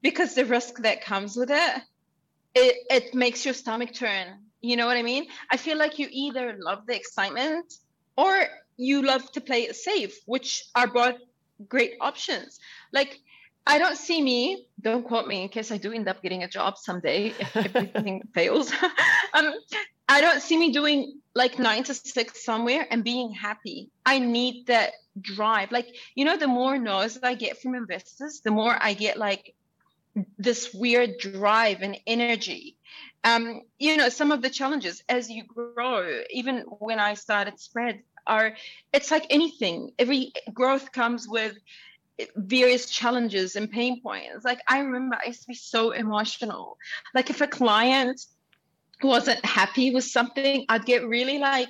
[0.00, 1.82] because the risk that comes with it,
[2.54, 4.38] it it makes your stomach turn.
[4.60, 5.26] You know what I mean?
[5.50, 7.74] I feel like you either love the excitement
[8.16, 11.16] or you love to play it safe, which are both
[11.68, 12.58] great options.
[12.92, 13.20] Like,
[13.66, 16.48] I don't see me, don't quote me in case I do end up getting a
[16.48, 18.72] job someday if everything fails.
[19.34, 19.54] um,
[20.08, 23.90] I don't see me doing like nine to six somewhere and being happy.
[24.04, 25.70] I need that drive.
[25.70, 29.54] Like, you know, the more no's I get from investors, the more I get like
[30.38, 32.76] this weird drive and energy.
[33.24, 38.02] Um, you know, some of the challenges as you grow, even when I started Spread,
[38.26, 38.54] are
[38.92, 39.92] it's like anything.
[39.98, 41.56] Every growth comes with
[42.36, 44.44] various challenges and pain points.
[44.44, 46.78] Like i remember i used to be so emotional.
[47.14, 48.26] Like if a client
[49.02, 51.68] wasn't happy with something i'd get really like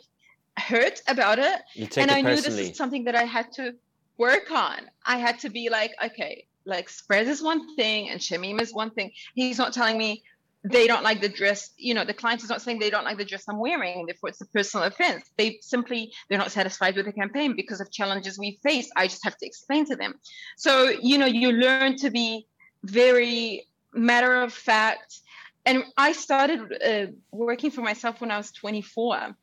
[0.59, 1.61] hurt about it.
[1.97, 3.75] And it i knew this is something that i had to
[4.19, 4.79] work on.
[5.07, 8.91] I had to be like okay like spread is one thing and shamim is one
[8.91, 9.13] thing.
[9.35, 10.23] He's not telling me
[10.65, 13.19] they don't like the dress you know the client is not saying they don't like
[13.19, 15.31] the dress i'm wearing therefore it's a personal offense.
[15.37, 18.91] They simply they're not satisfied with the campaign because of challenges we face.
[18.97, 20.15] I just have to explain to them.
[20.57, 22.47] So you know you learn to be
[22.85, 25.21] very matter of fact.
[25.65, 29.37] And i started uh, working for myself when i was 24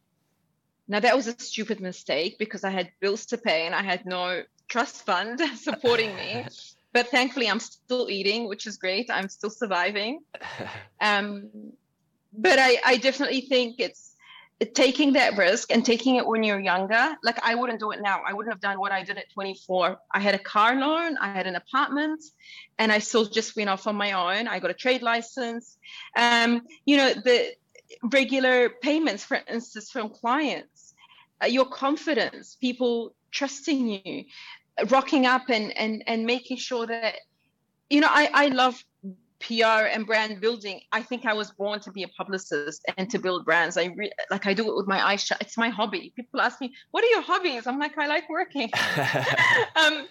[0.90, 4.06] now that was a stupid mistake because i had bills to pay and i had
[4.06, 6.46] no trust fund supporting me
[6.94, 9.10] but thankfully i'm still eating which is great.
[9.10, 10.22] I'm still surviving.
[11.02, 11.50] Um,
[12.34, 14.16] but I, I definitely think it's
[14.74, 18.22] taking that risk and taking it when you're younger like i wouldn't do it now.
[18.28, 21.32] I wouldn't have done what i did at 24 i had a car loan i
[21.32, 22.22] had an apartment
[22.78, 24.50] and i still just went off on my own.
[24.50, 25.78] I got a trade license.
[26.18, 27.54] Um, you know the
[28.04, 30.94] regular payments for instance from clients
[31.42, 34.26] uh, your confidence people trusting you
[34.88, 37.16] rocking up and and and making sure that
[37.90, 38.84] you know I I love
[39.40, 40.82] PR and brand building.
[40.92, 43.78] I think I was born to be a publicist and to build brands.
[43.78, 45.42] I re- like I do it with my eyes shut.
[45.42, 46.12] It's my hobby.
[46.16, 48.70] People ask me, "What are your hobbies?" I'm like, "I like working."
[49.76, 50.08] um,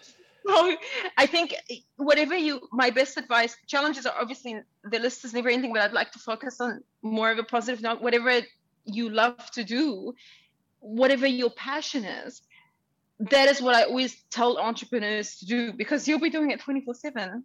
[0.46, 0.76] so
[1.18, 1.54] I think
[1.96, 5.92] whatever you, my best advice, challenges are obviously the list is never ending, but I'd
[5.92, 8.00] like to focus on more of a positive note.
[8.00, 8.40] Whatever
[8.84, 10.14] you love to do,
[10.80, 12.40] whatever your passion is,
[13.20, 16.94] that is what I always tell entrepreneurs to do because you'll be doing it 24
[16.94, 17.44] 7.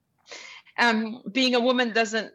[0.78, 2.32] Um, being a woman doesn't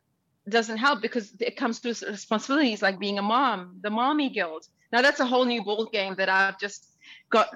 [0.49, 4.69] doesn't help because it comes to responsibilities like being a mom, the mommy guilt.
[4.93, 6.89] Now that's a whole new ball game that I've just
[7.31, 7.49] got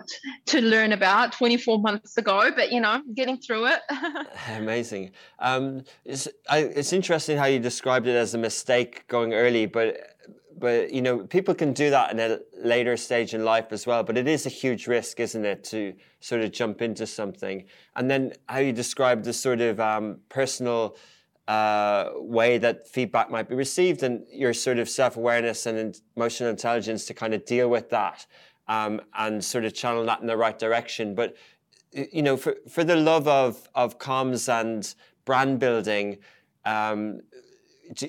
[0.46, 3.80] to learn about 24 months ago, but you know, getting through it.
[4.50, 5.12] Amazing.
[5.38, 9.96] Um, it's, I, it's interesting how you described it as a mistake going early, but
[10.62, 12.38] but you know people can do that in a
[12.72, 15.92] later stage in life as well but it is a huge risk isn't it to
[16.22, 17.64] sort of jump into something?
[17.96, 20.96] And then how you describe the sort of um, personal
[21.48, 27.04] uh, way that feedback might be received and your sort of self-awareness and emotional intelligence
[27.06, 28.24] to kind of deal with that
[28.68, 31.14] um, and sort of channel that in the right direction.
[31.14, 31.36] But
[31.92, 34.94] you know for, for the love of of comms and
[35.26, 36.18] brand building
[36.64, 37.20] um,
[37.92, 38.08] do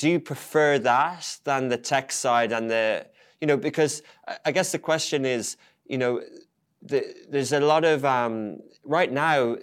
[0.00, 3.06] you prefer that than the tech side and the
[3.40, 4.02] you know because
[4.44, 6.22] I guess the question is you know
[6.82, 9.56] the, there's a lot of um, right now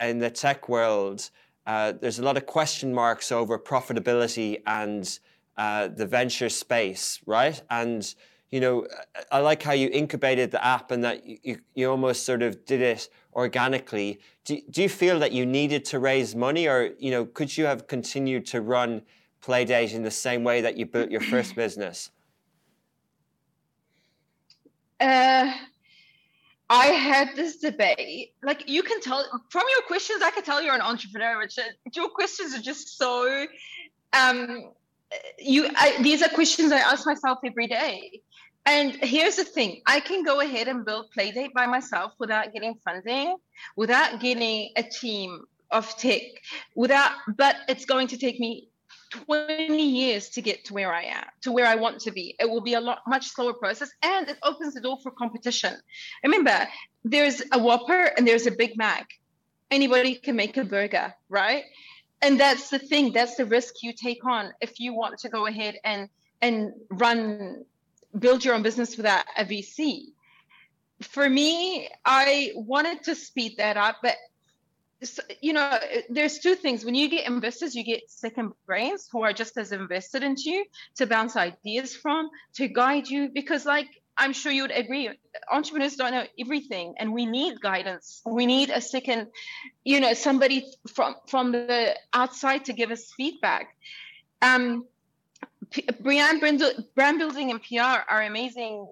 [0.00, 1.30] in the tech world
[1.66, 5.18] uh, there's a lot of question marks over profitability and
[5.56, 7.60] uh, the venture space right?
[7.70, 8.14] And
[8.50, 8.86] you know
[9.30, 12.80] I like how you incubated the app and that you, you almost sort of did
[12.80, 14.20] it organically.
[14.44, 17.64] Do, do you feel that you needed to raise money or you know could you
[17.66, 19.02] have continued to run
[19.42, 22.10] Playdate in the same way that you built your first business?
[25.00, 25.50] Uh,
[26.68, 28.34] I had this debate.
[28.42, 31.74] Like you can tell from your questions, I can tell you're an entrepreneur, Richard.
[31.94, 33.46] Your questions are just so.
[34.12, 34.72] Um,
[35.38, 38.20] you, I, these are questions I ask myself every day.
[38.66, 42.74] And here's the thing: I can go ahead and build Playdate by myself without getting
[42.84, 43.36] funding,
[43.76, 45.40] without getting a team
[45.72, 46.22] of tech,
[46.76, 47.12] without.
[47.36, 48.69] But it's going to take me
[49.10, 52.34] 20 years to get to where I am, to where I want to be.
[52.38, 55.74] It will be a lot much slower process and it opens the door for competition.
[56.22, 56.66] Remember,
[57.04, 59.08] there's a Whopper and there's a Big Mac.
[59.70, 61.64] Anybody can make a burger, right?
[62.22, 65.46] And that's the thing, that's the risk you take on if you want to go
[65.46, 66.08] ahead and
[66.42, 67.64] and run
[68.18, 70.06] build your own business without a VC.
[71.02, 74.16] For me, I wanted to speed that up, but
[75.40, 75.78] you know,
[76.10, 76.84] there's two things.
[76.84, 80.64] When you get investors, you get second brains who are just as invested into you
[80.96, 83.30] to bounce ideas from, to guide you.
[83.32, 85.08] Because, like, I'm sure you would agree,
[85.50, 88.20] entrepreneurs don't know everything, and we need guidance.
[88.26, 89.28] We need a second,
[89.84, 93.74] you know, somebody from from the outside to give us feedback.
[94.42, 94.84] Um,
[96.00, 96.40] brand,
[96.94, 98.86] brand building and PR are amazing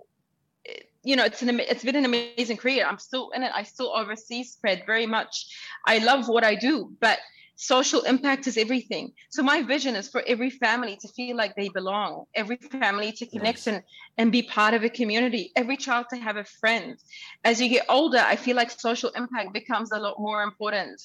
[1.02, 2.86] you know, it's an it's been an amazing career.
[2.86, 3.52] I'm still in it.
[3.54, 5.46] I still oversee spread very much.
[5.86, 7.18] I love what I do, but
[7.58, 9.12] social impact is everything.
[9.30, 13.26] So my vision is for every family to feel like they belong, every family to
[13.26, 13.82] connect and,
[14.16, 16.96] and be part of a community, every child to have a friend.
[17.44, 21.02] As you get older, I feel like social impact becomes a lot more important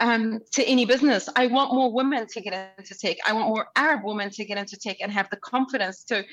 [0.00, 1.28] um, to any business.
[1.36, 3.16] I want more women to get into tech.
[3.26, 6.24] I want more Arab women to get into tech and have the confidence to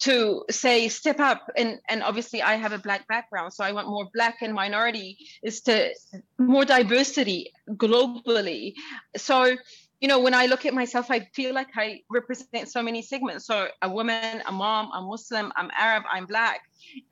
[0.00, 1.50] to say step up.
[1.56, 5.18] And and obviously I have a black background, so I want more black and minority
[5.42, 5.94] is to
[6.38, 8.74] more diversity globally.
[9.16, 9.56] So
[10.00, 13.46] you know, when I look at myself, I feel like I represent so many segments.
[13.46, 16.62] So a woman, a mom, a Muslim, I'm Arab, I'm black.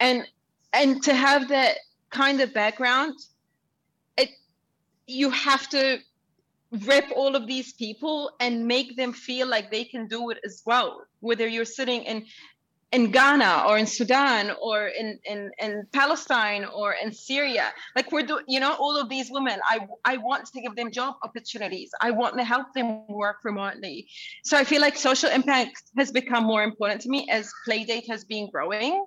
[0.00, 0.26] And
[0.72, 1.76] and to have that
[2.10, 3.14] kind of background
[5.10, 5.98] you have to
[6.86, 10.62] rep all of these people and make them feel like they can do it as
[10.64, 12.24] well whether you're sitting in
[12.92, 17.72] in Ghana or in Sudan or in, in, in Palestine or in Syria.
[17.94, 20.90] Like we're doing, you know, all of these women, I, I want to give them
[20.90, 21.90] job opportunities.
[22.00, 24.08] I want to help them work remotely.
[24.42, 28.24] So I feel like social impact has become more important to me as Playdate has
[28.24, 29.04] been growing.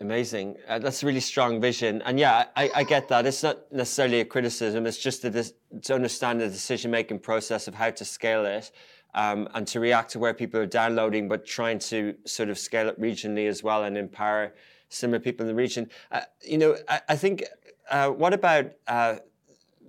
[0.00, 0.56] Amazing.
[0.68, 2.02] Uh, that's a really strong vision.
[2.02, 3.26] And yeah, I, I, get that.
[3.26, 4.86] It's not necessarily a criticism.
[4.86, 5.52] It's just to,
[5.82, 8.72] to understand the decision making process of how to scale it
[9.14, 12.88] um, and to react to where people are downloading, but trying to sort of scale
[12.88, 14.52] it regionally as well and empower
[14.88, 15.88] similar people in the region.
[16.10, 17.44] Uh, you know, I, I think,
[17.88, 19.16] uh, what about uh,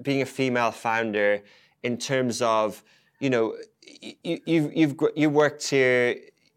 [0.04, 1.42] being a female founder
[1.82, 2.84] in terms of,
[3.20, 6.16] you know, you, you've, you've, you worked here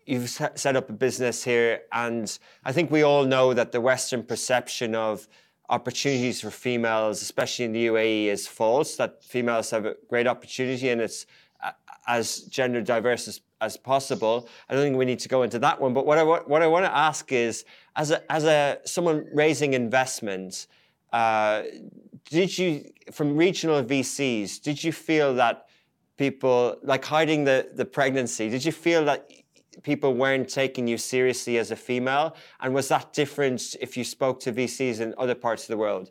[0.08, 4.22] you've set up a business here, and I think we all know that the Western
[4.22, 5.28] perception of
[5.68, 8.96] opportunities for females, especially in the UAE, is false.
[8.96, 11.26] That females have a great opportunity, and it's
[12.06, 14.48] as gender diverse as, as possible.
[14.68, 15.92] I don't think we need to go into that one.
[15.92, 17.64] But what I what I want to ask is,
[17.94, 20.68] as a as a someone raising investments,
[21.12, 21.62] uh,
[22.30, 24.62] did you from regional VCs?
[24.62, 25.66] Did you feel that
[26.16, 28.48] people like hiding the the pregnancy?
[28.48, 29.30] Did you feel that
[29.82, 32.36] people weren't taking you seriously as a female?
[32.60, 36.10] And was that different if you spoke to VCs in other parts of the world?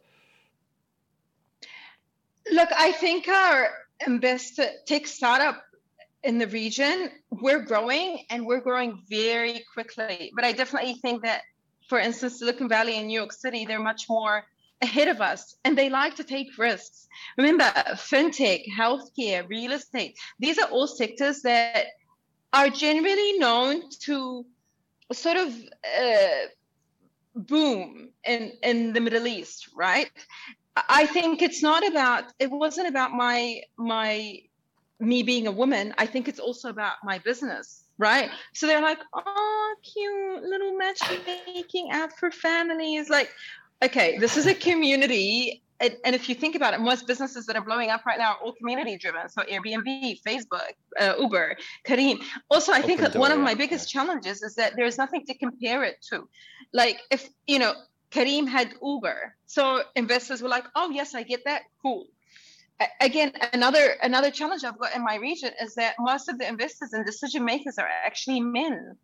[2.52, 3.70] Look, I think our
[4.06, 5.64] invest tech startup
[6.24, 10.32] in the region, we're growing and we're growing very quickly.
[10.36, 11.42] But I definitely think that,
[11.90, 14.44] for instance, Silicon Valley and New York City, they're much more
[14.82, 17.08] ahead of us and they like to take risks.
[17.38, 21.88] Remember, fintech, healthcare, real estate, these are all sectors that
[22.54, 24.46] are generally known to
[25.14, 25.54] sort of
[26.00, 26.48] uh,
[27.36, 30.10] boom in, in the Middle East, right?
[30.90, 34.40] I think it's not about it wasn't about my my
[35.00, 35.94] me being a woman.
[35.98, 38.30] I think it's also about my business, right?
[38.54, 43.10] So they're like, oh, cute little matchmaking app for families.
[43.10, 43.32] Like,
[43.84, 45.64] okay, this is a community.
[45.80, 48.32] And, and, if you think about it, most businesses that are blowing up right now
[48.32, 49.30] are all community driven.
[49.30, 51.56] So Airbnb, Facebook, uh, Uber,
[51.88, 52.20] Careem.
[52.50, 55.98] Also, I think one of my biggest challenges is that there's nothing to compare it
[56.10, 56.28] to.
[56.74, 57.74] Like if, you know,
[58.12, 59.36] Careem had Uber.
[59.46, 61.64] So investors were like, oh, yes, I get that.
[61.82, 62.08] Cool.
[63.02, 66.94] Again, another another challenge I've got in my region is that most of the investors
[66.94, 68.96] and decision makers are actually men.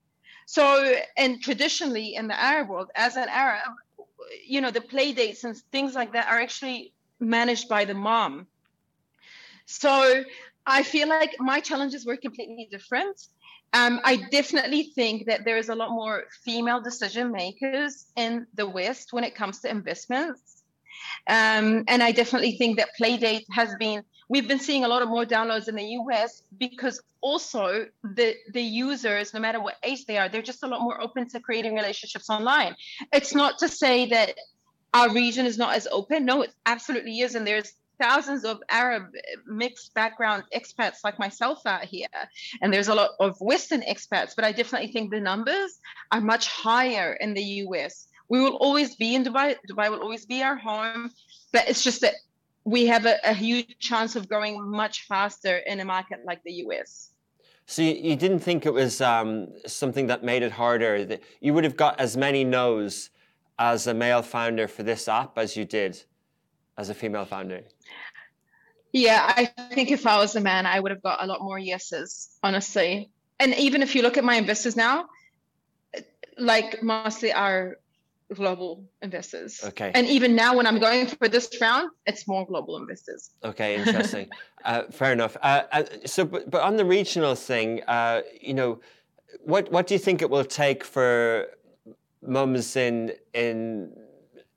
[0.46, 3.74] So, and traditionally in the Arab world, as an Arab,
[4.46, 8.48] you know, the play dates and things like that are actually managed by the mom.
[9.66, 10.24] So
[10.66, 13.20] I feel like my challenges were completely different.
[13.74, 18.70] Um, I definitely think that there is a lot more female decision makers in the
[18.70, 20.64] West when it comes to investments.
[21.28, 24.04] Um, and I definitely think that play Playdate has been,
[24.34, 28.64] we've been seeing a lot of more downloads in the US because also the, the
[28.64, 31.76] users, no matter what age they are, they're just a lot more open to creating
[31.76, 32.76] relationships online.
[33.14, 34.34] It's not to say that
[34.92, 36.26] our region is not as open.
[36.26, 37.36] No, it absolutely is.
[37.36, 39.04] And there's thousands of Arab
[39.46, 42.08] mixed background expats like myself out here,
[42.60, 45.80] and there's a lot of Western expats, but I definitely think the numbers
[46.12, 48.08] are much higher in the US.
[48.30, 49.58] We will always be in Dubai.
[49.70, 51.12] Dubai will always be our home,
[51.52, 52.16] but it's just that
[52.66, 56.54] we have a, a huge chance of growing much faster in a market like the
[56.68, 57.12] US.
[57.66, 61.06] So you, you didn't think it was um, something that made it harder?
[61.06, 63.10] That you would have got as many no's
[63.60, 66.02] as a male founder for this app as you did
[66.78, 67.62] as a female founder?
[68.92, 71.58] Yeah, I think if I was a man, I would have got a lot more
[71.58, 73.10] yeses, honestly.
[73.40, 75.10] And even if you look at my investors now,
[76.38, 77.78] like mostly are
[78.34, 79.62] global investors.
[79.64, 79.92] Okay.
[79.94, 83.32] And even now, when I'm going for this round, it's more global investors.
[83.44, 84.30] Okay, interesting.
[84.66, 85.38] uh, fair enough.
[85.42, 88.80] Uh, uh, so, but, but on the regional thing, uh, you know,
[89.44, 91.48] what what do you think it will take for
[92.22, 93.92] mums in in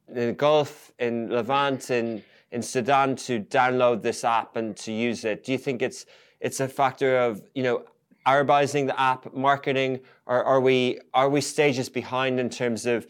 [0.08, 2.22] in the Gulf, in Levant, in
[2.52, 5.44] in Sudan to download this app and to use it?
[5.44, 6.06] Do you think it's
[6.40, 7.84] it's a factor of you know
[8.26, 13.06] Arabizing the app, marketing, or are we are we stages behind in terms of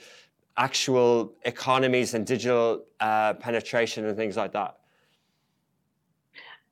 [0.57, 4.77] actual economies and digital uh, penetration and things like that?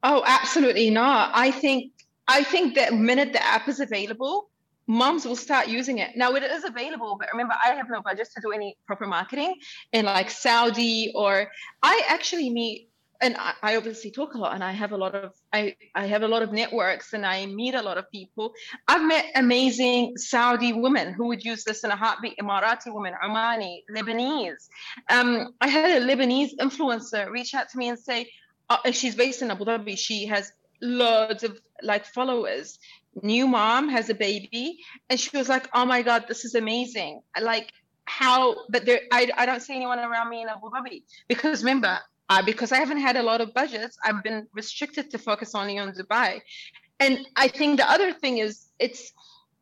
[0.02, 1.30] Oh, absolutely not.
[1.34, 1.92] I think
[2.28, 4.50] I think that minute the app is available,
[4.86, 6.16] moms will start using it.
[6.16, 9.54] Now it is available, but remember, I have no budget to do any proper marketing
[9.92, 11.50] in like Saudi or
[11.82, 12.90] I actually meet
[13.20, 16.06] and I, I, obviously talk a lot and I have a lot of I, I
[16.06, 18.52] have a lot of networks and I meet a lot of people.
[18.88, 23.80] I've met amazing Saudi women who would use this in a heartbeat, Emirati women, Omani,
[23.90, 24.68] Lebanese.
[25.10, 28.30] Um, I had a Lebanese influencer reach out to me and say,
[28.70, 29.98] uh, she's based in Abu Dhabi.
[29.98, 32.78] She has loads of like followers
[33.22, 37.20] new mom has a baby and she was like oh my god this is amazing
[37.40, 37.72] like
[38.06, 41.98] how but there I, I don't see anyone around me in abu dhabi because remember
[42.28, 45.78] uh, because i haven't had a lot of budgets i've been restricted to focus only
[45.78, 46.40] on dubai
[47.00, 49.12] and i think the other thing is it's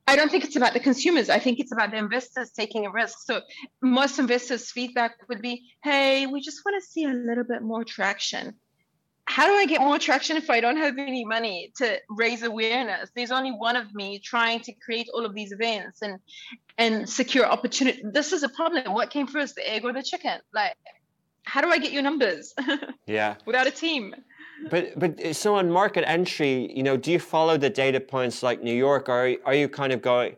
[0.08, 1.30] I don't think it's about the consumers.
[1.30, 3.18] I think it's about the investors taking a risk.
[3.24, 3.40] So
[3.80, 7.84] most investors' feedback would be, "Hey, we just want to see a little bit more
[7.84, 8.58] traction."
[9.26, 13.10] how do I get more traction if I don't have any money to raise awareness?
[13.14, 16.18] There's only one of me trying to create all of these events and
[16.76, 18.02] and secure opportunity.
[18.04, 18.92] This is a problem.
[18.92, 20.38] What came first, the egg or the chicken?
[20.52, 20.76] Like,
[21.44, 22.54] how do I get your numbers?
[23.06, 23.34] Yeah.
[23.46, 24.14] Without a team.
[24.70, 28.62] But but so on market entry, you know, do you follow the data points like
[28.62, 30.36] New York, or are you kind of going?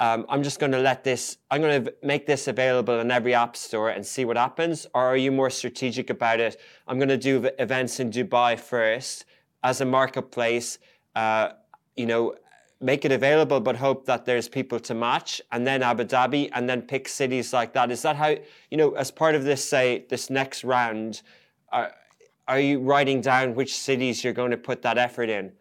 [0.00, 3.34] um, I'm just going to let this, I'm going to make this available in every
[3.34, 4.86] app store and see what happens?
[4.94, 6.58] Or are you more strategic about it?
[6.88, 9.26] I'm going to do events in Dubai first
[9.62, 10.78] as a marketplace,
[11.14, 11.50] uh,
[11.96, 12.34] you know,
[12.80, 16.68] make it available, but hope that there's people to match, and then Abu Dhabi, and
[16.68, 17.90] then pick cities like that.
[17.90, 18.36] Is that how,
[18.70, 21.22] you know, as part of this, say, this next round,
[21.70, 21.92] are,
[22.48, 25.52] are you writing down which cities you're going to put that effort in?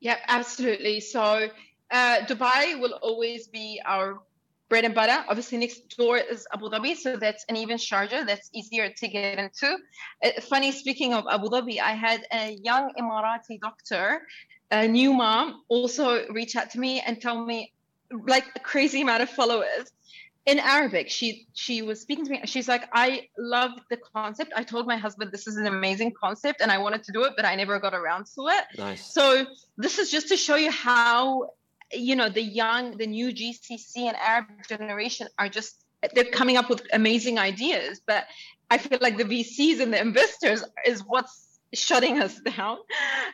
[0.00, 1.00] Yeah, absolutely.
[1.00, 1.48] So
[1.90, 4.20] uh, Dubai will always be our
[4.68, 5.24] bread and butter.
[5.28, 8.26] Obviously, next door is Abu Dhabi, so that's an even Sharjah.
[8.26, 9.76] That's easier to get into.
[10.24, 14.22] Uh, funny, speaking of Abu Dhabi, I had a young Emirati doctor,
[14.82, 17.72] a new mom, also reach out to me and tell me,
[18.26, 19.90] like a crazy amount of followers
[20.46, 21.10] in Arabic.
[21.10, 22.40] She she was speaking to me.
[22.44, 24.52] She's like, I love the concept.
[24.54, 27.32] I told my husband this is an amazing concept, and I wanted to do it,
[27.36, 28.64] but I never got around to it.
[28.78, 29.12] Nice.
[29.12, 29.46] So
[29.78, 31.50] this is just to show you how
[31.92, 36.68] you know the young the new gcc and arab generation are just they're coming up
[36.68, 38.24] with amazing ideas but
[38.70, 42.78] i feel like the vcs and the investors is what's shutting us down.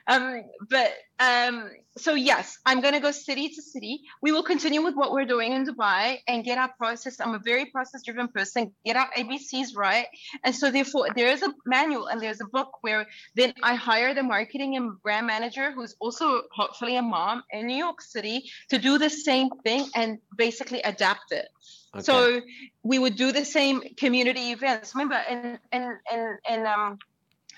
[0.06, 4.02] Um, but um, so yes, I'm gonna go city to city.
[4.22, 7.20] We will continue with what we're doing in Dubai and get our process.
[7.20, 8.72] I'm a very process-driven person.
[8.84, 10.06] Get our ABCs right,
[10.44, 14.14] and so therefore there is a manual and there's a book where then I hire
[14.14, 18.78] the marketing and brand manager who's also hopefully a mom in New York City to
[18.78, 21.48] do the same thing and basically adapt it.
[21.94, 22.02] Okay.
[22.02, 22.40] So
[22.82, 24.94] we would do the same community events.
[24.94, 26.98] Remember, in in in, in um,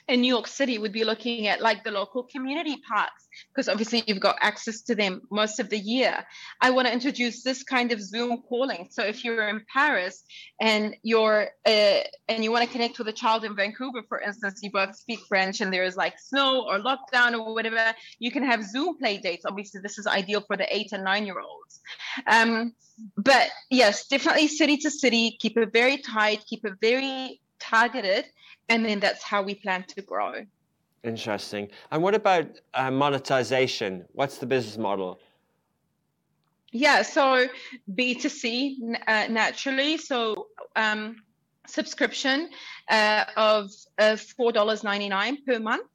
[0.09, 4.03] in New York City would be looking at like the local community parks because obviously
[4.07, 6.25] you've got access to them most of the year.
[6.61, 8.89] I want to introduce this kind of Zoom calling.
[8.91, 10.25] So if you're in Paris
[10.61, 14.61] and you're uh, and you want to connect with a child in Vancouver, for instance,
[14.63, 18.43] you both speak French and there is like snow or lockdown or whatever, you can
[18.43, 19.45] have Zoom play dates.
[19.47, 21.81] Obviously, this is ideal for the eight and nine year olds.
[22.27, 22.75] Um,
[23.17, 25.37] but yes, definitely city to city.
[25.41, 26.45] Keep it very tight.
[26.47, 28.25] Keep it very targeted
[28.73, 30.33] and then that's how we plan to grow.
[31.05, 31.69] Interesting.
[31.91, 34.07] And what about uh, monetization?
[34.13, 35.21] What's the business model?
[36.71, 37.49] Yeah, so
[37.91, 39.99] B2C uh, naturally.
[39.99, 41.17] So um,
[41.67, 42.49] subscription
[42.89, 45.87] uh, of uh, $4.99 per month.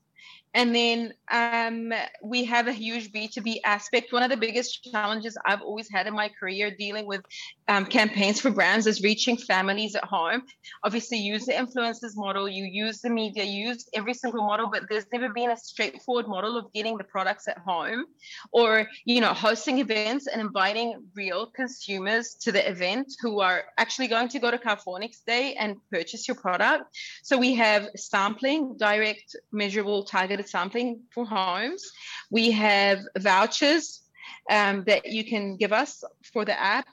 [0.54, 1.94] And then um,
[2.24, 4.14] we have a huge B2B aspect.
[4.14, 7.22] One of the biggest challenges I've always had in my career dealing with
[7.68, 10.44] um, campaigns for brands is reaching families at home.
[10.84, 14.84] Obviously, use the influencers model, you use the media, you use every single model, but
[14.90, 18.06] there's never been a straightforward model of getting the products at home
[18.52, 24.08] or, you know, hosting events and inviting real consumers to the event who are actually
[24.08, 24.60] going to go to
[25.00, 26.84] next day and purchase your product.
[27.24, 31.92] So we have sampling, direct, measurable, targeted sampling for homes.
[32.30, 34.02] We have vouchers
[34.50, 36.88] um, that you can give us for the app.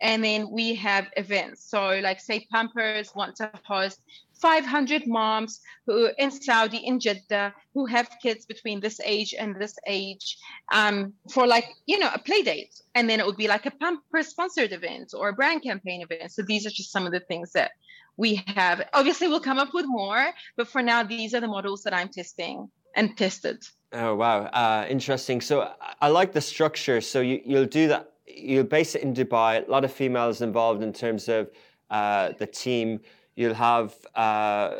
[0.00, 1.68] And then we have events.
[1.68, 4.00] So, like, say, Pampers want to host
[4.40, 9.76] 500 moms who in Saudi, in Jeddah, who have kids between this age and this
[9.86, 10.38] age
[10.72, 12.80] um, for like, you know, a play date.
[12.94, 16.30] And then it would be like a Pampers sponsored event or a brand campaign event.
[16.32, 17.72] So these are just some of the things that
[18.16, 18.86] we have.
[18.92, 22.08] Obviously, we'll come up with more, but for now, these are the models that I'm
[22.08, 22.68] testing
[22.98, 23.64] and tested.
[23.92, 25.40] Oh wow, uh, interesting.
[25.40, 27.00] So I like the structure.
[27.00, 28.12] So you, you'll do that.
[28.26, 29.66] You'll base it in Dubai.
[29.66, 31.50] A lot of females involved in terms of
[31.88, 33.00] uh, the team.
[33.36, 34.74] You'll have uh,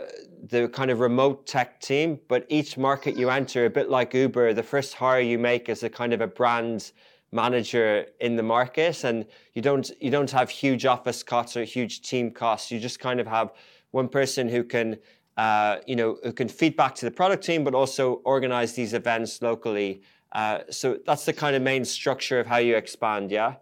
[0.48, 4.52] the kind of remote tech team, but each market you enter, a bit like Uber,
[4.52, 6.90] the first hire you make is a kind of a brand
[7.30, 12.02] manager in the market, and you don't you don't have huge office costs or huge
[12.02, 12.70] team costs.
[12.70, 13.52] You just kind of have
[13.92, 14.98] one person who can
[15.38, 18.92] uh, you know, who can feed back to the product team, but also organize these
[18.92, 20.02] events locally.
[20.32, 23.54] Uh, so that's the kind of main structure of how you expand, yeah?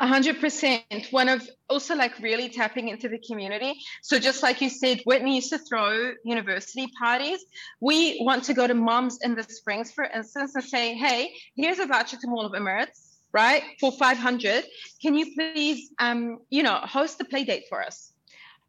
[0.00, 1.06] A hundred percent.
[1.12, 3.74] One of also like really tapping into the community.
[4.02, 7.44] So just like you said, Whitney used to throw university parties.
[7.80, 11.78] We want to go to moms in the springs, for instance, and say, hey, here's
[11.78, 13.62] a voucher to Mall of Emirates, right?
[13.78, 14.64] For 500.
[15.00, 18.12] Can you please, um, you know, host a play date for us?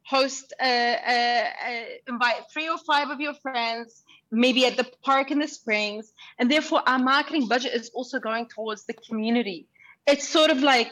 [0.09, 1.45] Host, uh, uh,
[2.07, 6.13] invite three or five of your friends, maybe at the park in the springs.
[6.39, 9.67] And therefore, our marketing budget is also going towards the community.
[10.07, 10.91] It's sort of like,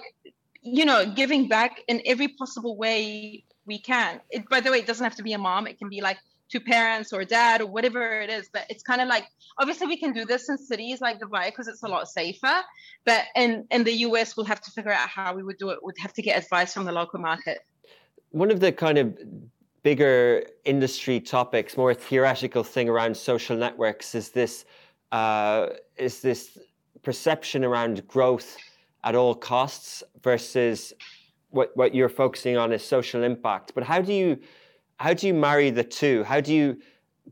[0.62, 4.22] you know, giving back in every possible way we can.
[4.30, 6.20] It, by the way, it doesn't have to be a mom, it can be like
[6.52, 8.50] to parents or dad or whatever it is.
[8.54, 9.26] But it's kind of like
[9.58, 12.58] obviously we can do this in cities like Dubai because it's a lot safer.
[13.04, 15.80] But in in the US, we'll have to figure out how we would do it.
[15.84, 17.60] We'd have to get advice from the local market
[18.32, 19.18] one of the kind of
[19.84, 24.66] bigger industry topics, more theoretical thing around social networks is this
[25.12, 26.58] uh, is this
[27.04, 28.58] perception around growth
[29.04, 30.94] at all costs versus
[31.52, 33.72] what what you're focusing on is social impact.
[33.74, 34.38] But how do you
[35.00, 36.24] how do you marry the two?
[36.24, 36.78] How do you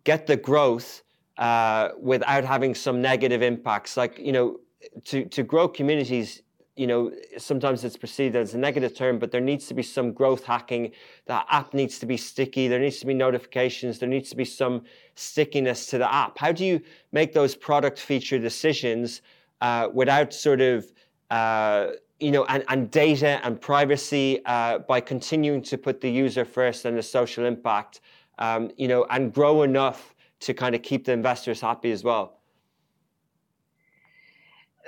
[0.03, 1.01] get the growth
[1.37, 3.97] uh, without having some negative impacts?
[3.97, 4.59] Like you know,
[5.05, 6.41] to to grow communities,
[6.75, 10.11] you know, sometimes it's perceived as a negative term, but there needs to be some
[10.11, 10.91] growth hacking.
[11.25, 12.67] That app needs to be sticky.
[12.67, 13.99] There needs to be notifications.
[13.99, 14.83] There needs to be some
[15.15, 16.37] stickiness to the app.
[16.37, 16.81] How do you
[17.13, 19.21] make those product feature decisions
[19.61, 20.91] uh, without sort of,
[21.29, 26.43] uh, you know, and, and data and privacy uh, by continuing to put the user
[26.43, 28.01] first and the social impact,
[28.39, 32.39] um, you know, and grow enough to kind of keep the investors happy as well?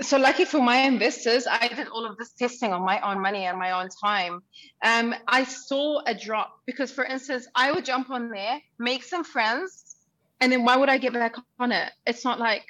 [0.02, 3.46] So lucky for my investors, I did all of this testing on my own money
[3.46, 4.44] and my own time.
[4.84, 9.24] Um, I saw a drop because, for instance, I would jump on there, make some
[9.24, 9.96] friends,
[10.40, 11.92] and then why would I get back on it?
[12.06, 12.66] It's not like,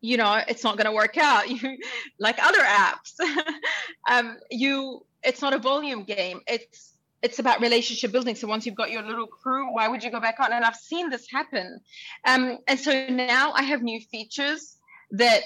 [0.00, 1.48] you know, it's not going to work out.
[1.50, 1.78] You
[2.18, 3.18] like other apps.
[4.10, 6.40] um, you, it's not a volume game.
[6.46, 6.92] It's
[7.22, 8.34] it's about relationship building.
[8.34, 10.52] So once you've got your little crew, why would you go back on?
[10.52, 11.80] And I've seen this happen.
[12.26, 14.76] Um, and so now I have new features
[15.12, 15.40] that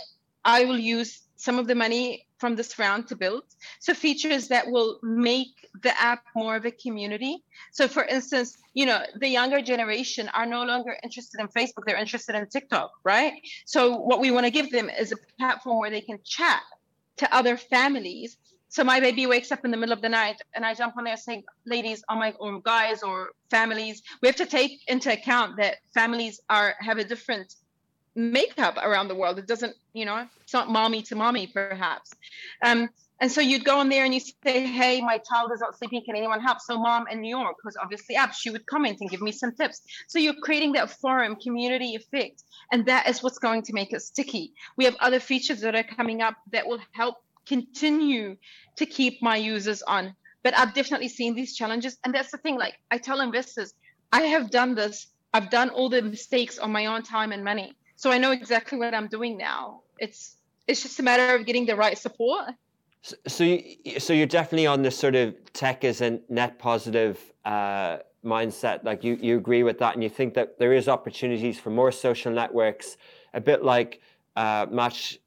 [0.44, 3.42] I will use some of the money from this round to build.
[3.80, 7.42] So features that will make the app more of a community.
[7.72, 11.96] So for instance, you know, the younger generation are no longer interested in Facebook, they're
[11.96, 13.32] interested in TikTok, right?
[13.66, 16.62] So what we want to give them is a platform where they can chat
[17.18, 18.36] to other families.
[18.68, 21.04] So my baby wakes up in the middle of the night and I jump on
[21.04, 25.56] there saying, ladies, oh my or guys or families, we have to take into account
[25.56, 27.54] that families are have a different
[28.18, 29.38] makeup around the world.
[29.38, 32.12] It doesn't, you know, it's not mommy to mommy, perhaps.
[32.62, 32.88] Um,
[33.20, 36.02] and so you'd go on there and you say, Hey, my child is not sleeping.
[36.04, 36.60] Can anyone help?
[36.60, 39.52] So, mom in New York, who's obviously up, she would comment and give me some
[39.52, 39.82] tips.
[40.08, 42.42] So, you're creating that forum community effect.
[42.72, 44.52] And that is what's going to make it sticky.
[44.76, 47.16] We have other features that are coming up that will help
[47.46, 48.36] continue
[48.76, 50.14] to keep my users on.
[50.42, 51.98] But I've definitely seen these challenges.
[52.04, 53.74] And that's the thing, like I tell investors,
[54.12, 57.74] I have done this, I've done all the mistakes on my own time and money
[57.98, 59.80] so I know exactly what I'm doing now.
[59.98, 60.36] It's
[60.68, 62.50] it's just a matter of getting the right support.
[63.02, 67.18] So, so, you, so you're definitely on this sort of tech as a net positive
[67.44, 68.84] uh, mindset.
[68.84, 71.90] Like you, you agree with that, and you think that there is opportunities for more
[71.90, 72.98] social networks,
[73.34, 74.00] a bit like
[74.36, 75.18] uh, Match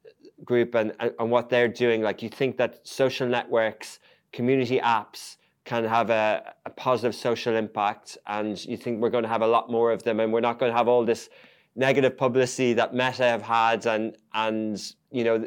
[0.42, 2.00] Group and, and what they're doing.
[2.00, 3.98] Like you think that social networks,
[4.32, 9.28] community apps can have a, a positive social impact, and you think we're going to
[9.28, 11.28] have a lot more of them, and we're not going to have all this
[11.74, 15.46] negative publicity that Meta have had and and you know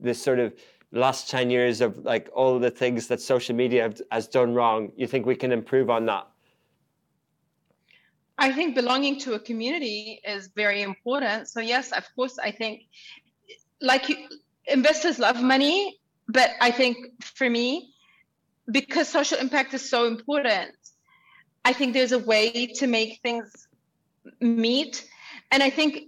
[0.00, 0.54] this sort of
[0.92, 4.90] last 10 years of like all the things that social media have, has done wrong
[4.96, 6.26] you think we can improve on that?
[8.38, 11.48] I think belonging to a community is very important.
[11.48, 12.82] So yes of course i think
[13.80, 14.04] like
[14.66, 15.98] investors love money
[16.28, 17.92] but i think for me
[18.72, 20.72] because social impact is so important
[21.64, 23.68] i think there's a way to make things
[24.40, 25.06] meet
[25.50, 26.04] and I think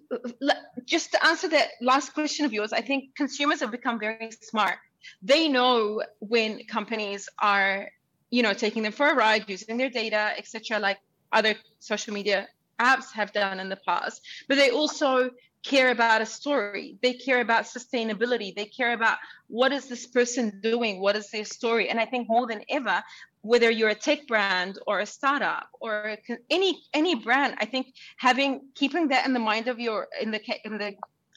[0.84, 4.76] just to answer that last question of yours, I think consumers have become very smart.
[5.22, 7.88] They know when companies are,
[8.30, 10.98] you know, taking them for a ride, using their data, etc., like
[11.32, 12.48] other social media
[12.80, 14.22] apps have done in the past.
[14.48, 15.30] But they also
[15.62, 16.98] care about a story.
[17.02, 18.54] They care about sustainability.
[18.54, 19.18] They care about
[19.48, 21.00] what is this person doing?
[21.00, 21.88] What is their story?
[21.88, 23.02] And I think more than ever,
[23.42, 26.16] whether you're a tech brand or a startup or
[26.50, 30.40] any any brand, I think having keeping that in the mind of your in the
[30.64, 30.94] in the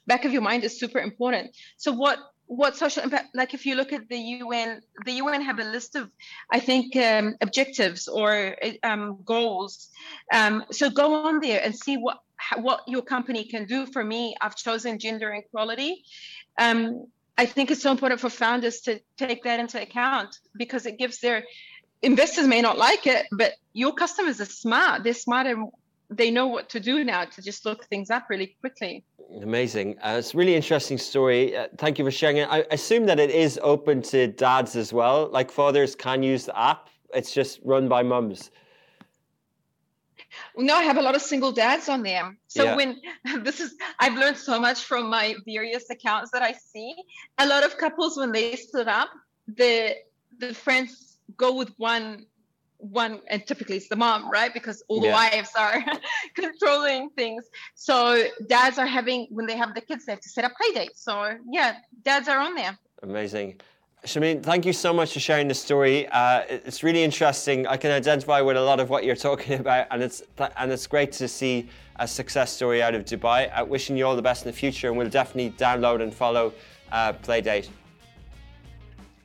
[0.07, 1.55] back of your mind is super important.
[1.77, 5.59] So what what social impact like if you look at the UN the UN have
[5.59, 6.09] a list of
[6.51, 9.89] I think um, objectives or um, goals.
[10.33, 12.17] Um, so go on there and see what
[12.57, 13.85] what your company can do.
[13.85, 16.03] For me, I've chosen gender equality.
[16.57, 17.05] Um,
[17.37, 21.19] I think it's so important for founders to take that into account because it gives
[21.19, 21.43] their
[22.01, 25.03] investors may not like it, but your customers are smart.
[25.03, 25.69] They're smart and
[26.09, 29.03] they know what to do now to just look things up really quickly.
[29.41, 29.97] Amazing.
[29.99, 31.55] Uh, it's a really interesting story.
[31.55, 32.49] Uh, thank you for sharing it.
[32.51, 35.29] I assume that it is open to dads as well.
[35.31, 36.89] Like fathers can use the app.
[37.13, 38.51] It's just run by mums.
[40.57, 42.37] No, I have a lot of single dads on there.
[42.47, 42.75] So yeah.
[42.75, 43.01] when
[43.43, 46.93] this is, I've learned so much from my various accounts that I see.
[47.37, 49.09] A lot of couples, when they split up,
[49.47, 49.95] the
[50.37, 52.25] the friends go with one
[52.81, 55.13] one and typically it's the mom right because all the yeah.
[55.13, 55.83] wives are
[56.35, 60.43] controlling things so dads are having when they have the kids they have to set
[60.43, 63.59] up play dates so yeah dads are on there amazing
[64.03, 66.07] Shameen, thank you so much for sharing the story.
[66.07, 67.67] Uh, it's really interesting.
[67.67, 70.71] I can identify with a lot of what you're talking about, and it's th- and
[70.71, 73.51] it's great to see a success story out of Dubai.
[73.53, 76.51] Uh, wishing you all the best in the future, and we'll definitely download and follow
[76.91, 77.69] uh, Playdate.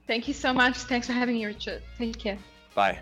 [0.07, 0.77] Thank you so much.
[0.77, 1.83] Thanks for having me, Richard.
[1.99, 2.39] Take care.
[2.75, 2.99] Bye.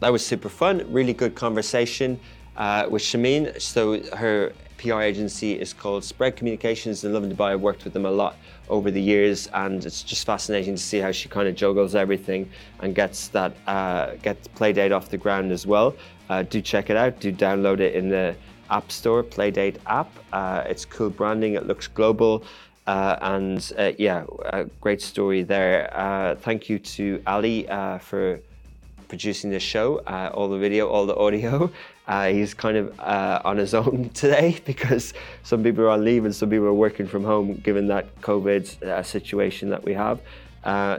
[0.00, 0.84] That was super fun.
[0.92, 2.18] Really good conversation
[2.56, 3.60] uh, with Shameen.
[3.60, 7.52] So her PR agency is called Spread Communications in Lovin Dubai.
[7.52, 8.36] I've worked with them a lot
[8.68, 12.50] over the years, and it's just fascinating to see how she kind of juggles everything
[12.80, 15.94] and gets that uh, gets Playdate off the ground as well.
[16.28, 17.20] Uh, do check it out.
[17.20, 18.36] Do download it in the
[18.70, 20.10] App Store, Playdate app.
[20.32, 21.54] Uh, it's cool branding.
[21.54, 22.44] It looks global.
[22.86, 25.90] Uh, and uh, yeah, a great story there.
[25.92, 28.40] Uh, thank you to Ali uh, for
[29.08, 31.70] producing this show, uh, all the video, all the audio.
[32.08, 33.00] Uh, he's kind of
[33.44, 35.12] on his own today because
[35.42, 39.04] some people are on leave and some people are working from home, given that COVID
[39.04, 40.20] situation that we have.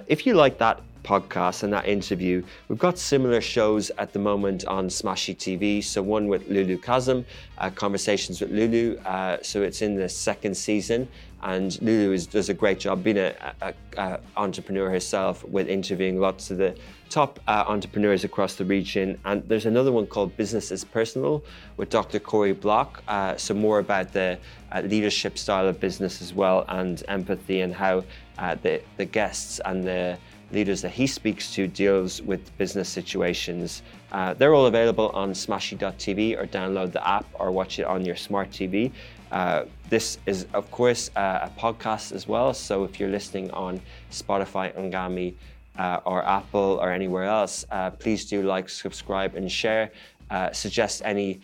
[0.09, 2.43] if you like that podcast and that interview.
[2.67, 5.81] We've got similar shows at the moment on Smashi TV.
[5.81, 7.23] So one with Lulu Kazem,
[7.57, 8.97] uh, Conversations with Lulu.
[9.05, 11.07] Uh, so it's in the second season,
[11.43, 16.57] and Lulu is, does a great job being an entrepreneur herself with interviewing lots of
[16.57, 16.75] the
[17.09, 19.19] top uh, entrepreneurs across the region.
[19.23, 21.43] And there's another one called Business is Personal
[21.77, 22.19] with Dr.
[22.19, 23.03] Corey Block.
[23.07, 24.37] Uh, so more about the
[24.71, 28.03] uh, leadership style of business as well and empathy and how
[28.37, 30.17] uh, the, the guests and the
[30.51, 33.81] leaders that he speaks to deals with business situations.
[34.11, 38.15] Uh, they're all available on smashi.tv or download the app or watch it on your
[38.15, 38.91] smart TV.
[39.31, 42.53] Uh, this is, of course, uh, a podcast as well.
[42.53, 45.35] So if you're listening on Spotify, Anghami,
[45.77, 49.91] uh, or Apple or anywhere else, uh, please do like, subscribe, and share.
[50.29, 51.39] Uh, suggest any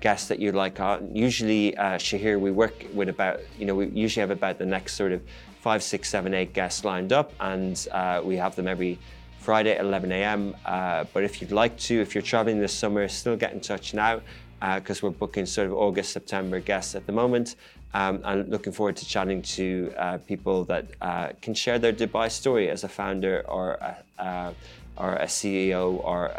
[0.00, 1.14] guests that you'd like on.
[1.14, 5.12] Usually, Shahir, we work with about, you know, we usually have about the next sort
[5.12, 5.20] of
[5.60, 7.86] five, six, seven, eight guests lined up, and
[8.24, 8.98] we have them every
[9.40, 10.54] Friday at 11 a.m.
[10.64, 14.22] But if you'd like to, if you're traveling this summer, still get in touch now
[14.60, 17.56] because uh, we're booking sort of August, September guests at the moment.
[17.94, 22.30] Um, and looking forward to chatting to uh, people that uh, can share their Dubai
[22.30, 23.78] story as a founder or
[24.18, 24.54] a,
[24.96, 26.30] or a CEO or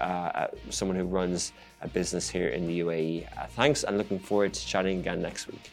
[0.70, 3.50] someone who runs a business here in the UAE.
[3.52, 5.72] thanks, and looking forward to chatting again next week.